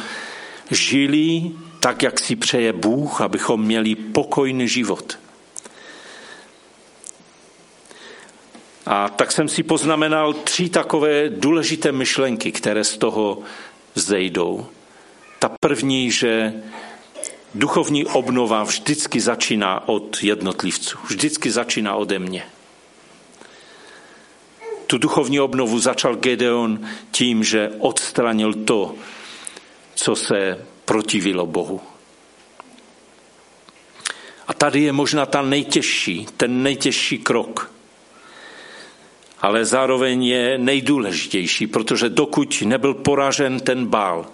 žili 0.71 1.51
tak, 1.79 2.03
jak 2.03 2.19
si 2.19 2.35
přeje 2.35 2.73
Bůh, 2.73 3.21
abychom 3.21 3.63
měli 3.63 3.95
pokojný 3.95 4.67
život. 4.67 5.17
A 8.85 9.09
tak 9.09 9.31
jsem 9.31 9.47
si 9.47 9.63
poznamenal 9.63 10.33
tři 10.33 10.69
takové 10.69 11.29
důležité 11.29 11.91
myšlenky, 11.91 12.51
které 12.51 12.83
z 12.83 12.97
toho 12.97 13.39
vzejdou. 13.95 14.65
Ta 15.39 15.49
první, 15.59 16.11
že 16.11 16.53
duchovní 17.55 18.05
obnova 18.05 18.63
vždycky 18.63 19.19
začíná 19.19 19.87
od 19.87 20.23
jednotlivců, 20.23 20.97
vždycky 21.07 21.51
začíná 21.51 21.95
ode 21.95 22.19
mě. 22.19 22.43
Tu 24.87 24.97
duchovní 24.97 25.39
obnovu 25.39 25.79
začal 25.79 26.15
Gedeon 26.15 26.87
tím, 27.11 27.43
že 27.43 27.71
odstranil 27.79 28.53
to, 28.53 28.95
co 29.95 30.15
se 30.15 30.65
protivilo 30.85 31.45
Bohu. 31.45 31.81
A 34.47 34.53
tady 34.53 34.81
je 34.81 34.91
možná 34.91 35.25
ta 35.25 35.41
nejtěžší, 35.41 36.27
ten 36.37 36.63
nejtěžší 36.63 37.17
krok– 37.17 37.71
ale 39.41 39.65
zároveň 39.65 40.23
je 40.23 40.57
nejdůležitější, 40.57 41.67
protože 41.67 42.09
dokud 42.09 42.61
nebyl 42.65 42.93
poražen 42.93 43.59
ten 43.59 43.85
bál, 43.85 44.25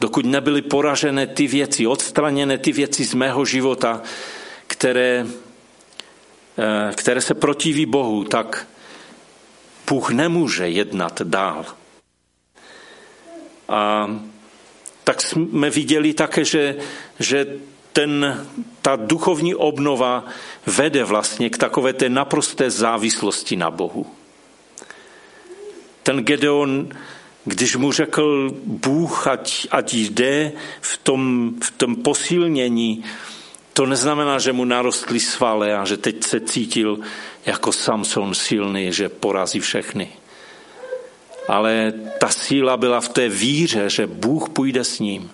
dokud 0.00 0.26
nebyly 0.26 0.62
poražené 0.62 1.26
ty 1.26 1.46
věci, 1.46 1.86
odstraněné 1.86 2.58
ty 2.58 2.72
věci 2.72 3.04
z 3.04 3.14
mého 3.14 3.44
života, 3.44 4.02
které, 4.66 5.26
eh, 6.58 6.92
které 6.94 7.20
se 7.20 7.34
protiví 7.34 7.86
Bohu, 7.86 8.24
tak 8.24 8.66
Bůh 9.90 10.10
nemůže 10.10 10.68
jednat 10.68 11.22
dál. 11.22 11.64
A 13.68 14.10
tak 15.04 15.22
jsme 15.22 15.70
viděli 15.70 16.14
také, 16.14 16.44
že, 16.44 16.76
že 17.18 17.46
ten, 17.92 18.46
ta 18.82 18.96
duchovní 18.96 19.54
obnova 19.54 20.24
vede 20.66 21.04
vlastně 21.04 21.50
k 21.50 21.58
takové 21.58 21.92
té 21.92 22.08
naprosté 22.08 22.70
závislosti 22.70 23.56
na 23.56 23.70
Bohu 23.70 24.06
ten 26.06 26.24
Gedeon, 26.24 26.88
když 27.44 27.76
mu 27.76 27.92
řekl 27.92 28.54
Bůh, 28.64 29.26
ať, 29.26 29.66
ať 29.70 29.94
jde 29.94 30.52
v 30.80 30.98
tom, 30.98 31.52
v 31.62 31.70
tom 31.70 31.96
posílnění, 31.96 33.04
to 33.72 33.86
neznamená, 33.86 34.38
že 34.38 34.52
mu 34.52 34.64
narostly 34.64 35.20
svaly 35.20 35.74
a 35.74 35.84
že 35.84 35.96
teď 35.96 36.24
se 36.24 36.40
cítil 36.40 36.98
jako 37.46 37.72
Samson 37.72 38.34
silný, 38.34 38.92
že 38.92 39.08
porazí 39.08 39.60
všechny. 39.60 40.08
Ale 41.48 41.92
ta 42.20 42.28
síla 42.28 42.76
byla 42.76 43.00
v 43.00 43.08
té 43.08 43.28
víře, 43.28 43.90
že 43.90 44.06
Bůh 44.06 44.48
půjde 44.48 44.84
s 44.84 44.98
ním, 44.98 45.30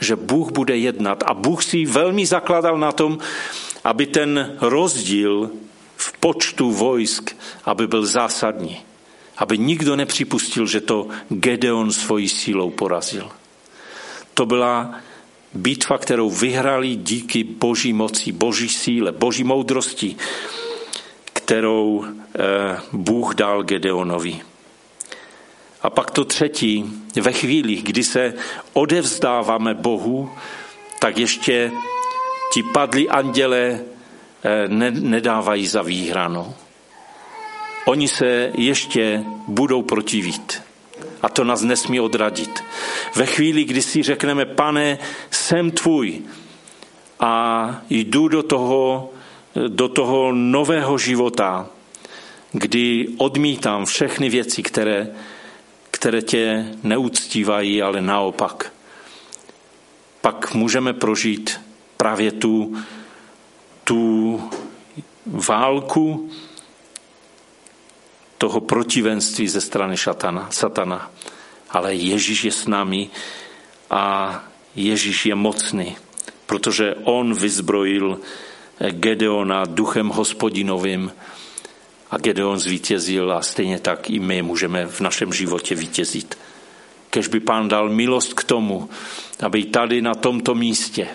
že 0.00 0.16
Bůh 0.16 0.52
bude 0.52 0.76
jednat. 0.76 1.24
A 1.26 1.34
Bůh 1.34 1.64
si 1.64 1.86
velmi 1.86 2.26
zakladal 2.26 2.78
na 2.78 2.92
tom, 2.92 3.18
aby 3.84 4.06
ten 4.06 4.56
rozdíl 4.60 5.50
v 5.96 6.12
počtu 6.18 6.72
vojsk, 6.72 7.36
aby 7.64 7.86
byl 7.86 8.06
zásadní 8.06 8.89
aby 9.40 9.58
nikdo 9.58 9.96
nepřipustil, 9.96 10.66
že 10.66 10.80
to 10.80 11.08
Gedeon 11.28 11.92
svojí 11.92 12.28
sílou 12.28 12.70
porazil. 12.70 13.30
To 14.34 14.46
byla 14.46 14.94
bitva, 15.54 15.98
kterou 15.98 16.30
vyhrali 16.30 16.96
díky 16.96 17.44
boží 17.44 17.92
moci, 17.92 18.32
boží 18.32 18.68
síle, 18.68 19.12
boží 19.12 19.44
moudrosti, 19.44 20.16
kterou 21.32 22.04
eh, 22.04 22.80
Bůh 22.92 23.34
dal 23.34 23.62
Gedeonovi. 23.62 24.40
A 25.82 25.90
pak 25.90 26.10
to 26.10 26.24
třetí, 26.24 26.84
ve 27.20 27.32
chvíli, 27.32 27.76
kdy 27.76 28.04
se 28.04 28.34
odevzdáváme 28.72 29.74
Bohu, 29.74 30.30
tak 30.98 31.18
ještě 31.18 31.72
ti 32.52 32.62
padli 32.62 33.08
anděle 33.08 33.80
eh, 34.44 34.68
nedávají 34.90 35.66
za 35.66 35.82
výhranou 35.82 36.54
oni 37.84 38.08
se 38.08 38.52
ještě 38.54 39.24
budou 39.48 39.82
protivit. 39.82 40.62
A 41.22 41.28
to 41.28 41.44
nás 41.44 41.62
nesmí 41.62 42.00
odradit. 42.00 42.64
Ve 43.14 43.26
chvíli, 43.26 43.64
kdy 43.64 43.82
si 43.82 44.02
řekneme, 44.02 44.44
pane, 44.44 44.98
jsem 45.30 45.70
tvůj 45.70 46.22
a 47.20 47.82
jdu 47.90 48.28
do 48.28 48.42
toho, 48.42 49.10
do 49.68 49.88
toho 49.88 50.32
nového 50.32 50.98
života, 50.98 51.68
kdy 52.52 53.08
odmítám 53.16 53.84
všechny 53.84 54.28
věci, 54.28 54.62
které, 54.62 55.08
které 55.90 56.22
tě 56.22 56.66
neúctívají, 56.82 57.82
ale 57.82 58.00
naopak. 58.02 58.72
Pak 60.20 60.54
můžeme 60.54 60.92
prožít 60.92 61.60
právě 61.96 62.32
tu, 62.32 62.76
tu 63.84 64.42
válku, 65.26 66.30
toho 68.40 68.60
protivenství 68.60 69.48
ze 69.48 69.60
strany 69.60 69.96
šatana, 69.96 70.48
satana. 70.50 71.10
Ale 71.70 71.94
Ježíš 71.94 72.44
je 72.44 72.52
s 72.52 72.66
námi 72.66 73.10
a 73.90 74.34
Ježíš 74.74 75.26
je 75.26 75.34
mocný, 75.34 75.96
protože 76.46 76.94
on 77.04 77.34
vyzbrojil 77.34 78.20
Gedeona 78.90 79.64
duchem 79.68 80.08
hospodinovým 80.08 81.12
a 82.10 82.16
Gedeon 82.16 82.58
zvítězil 82.58 83.32
a 83.32 83.42
stejně 83.42 83.78
tak 83.78 84.10
i 84.10 84.18
my 84.18 84.42
můžeme 84.42 84.86
v 84.86 85.00
našem 85.00 85.32
životě 85.32 85.74
vítězit. 85.74 86.38
Kež 87.10 87.28
by 87.28 87.40
pán 87.40 87.68
dal 87.68 87.88
milost 87.88 88.34
k 88.34 88.44
tomu, 88.44 88.88
aby 89.42 89.64
tady 89.64 90.02
na 90.02 90.14
tomto 90.14 90.54
místě 90.54 91.08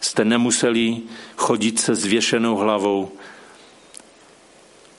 jste 0.00 0.24
nemuseli 0.24 1.00
chodit 1.36 1.80
se 1.80 1.94
zvěšenou 1.94 2.56
hlavou 2.56 3.12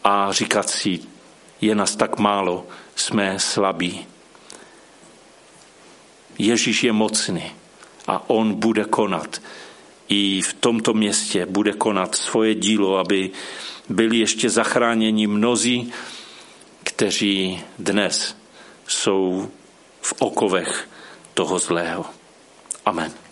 a 0.04 0.32
říkat 0.32 0.70
si, 0.70 1.15
je 1.62 1.76
nás 1.76 1.96
tak 1.96 2.20
málo, 2.20 2.68
jsme 2.96 3.40
slabí. 3.40 4.08
Ježíš 6.38 6.84
je 6.84 6.92
mocný 6.92 7.52
a 8.08 8.30
on 8.30 8.54
bude 8.54 8.84
konat. 8.84 9.42
I 10.10 10.42
v 10.42 10.54
tomto 10.54 10.94
městě 10.94 11.46
bude 11.46 11.74
konat 11.74 12.16
svoje 12.16 12.56
dílo, 12.56 12.98
aby 12.98 13.32
byli 13.90 14.18
ještě 14.18 14.50
zachráněni 14.50 15.28
mnozí, 15.28 15.92
kteří 16.84 17.62
dnes 17.80 18.38
jsou 18.88 19.50
v 20.02 20.14
okovech 20.20 20.90
toho 21.34 21.60
zlého. 21.60 22.06
Amen. 22.86 23.25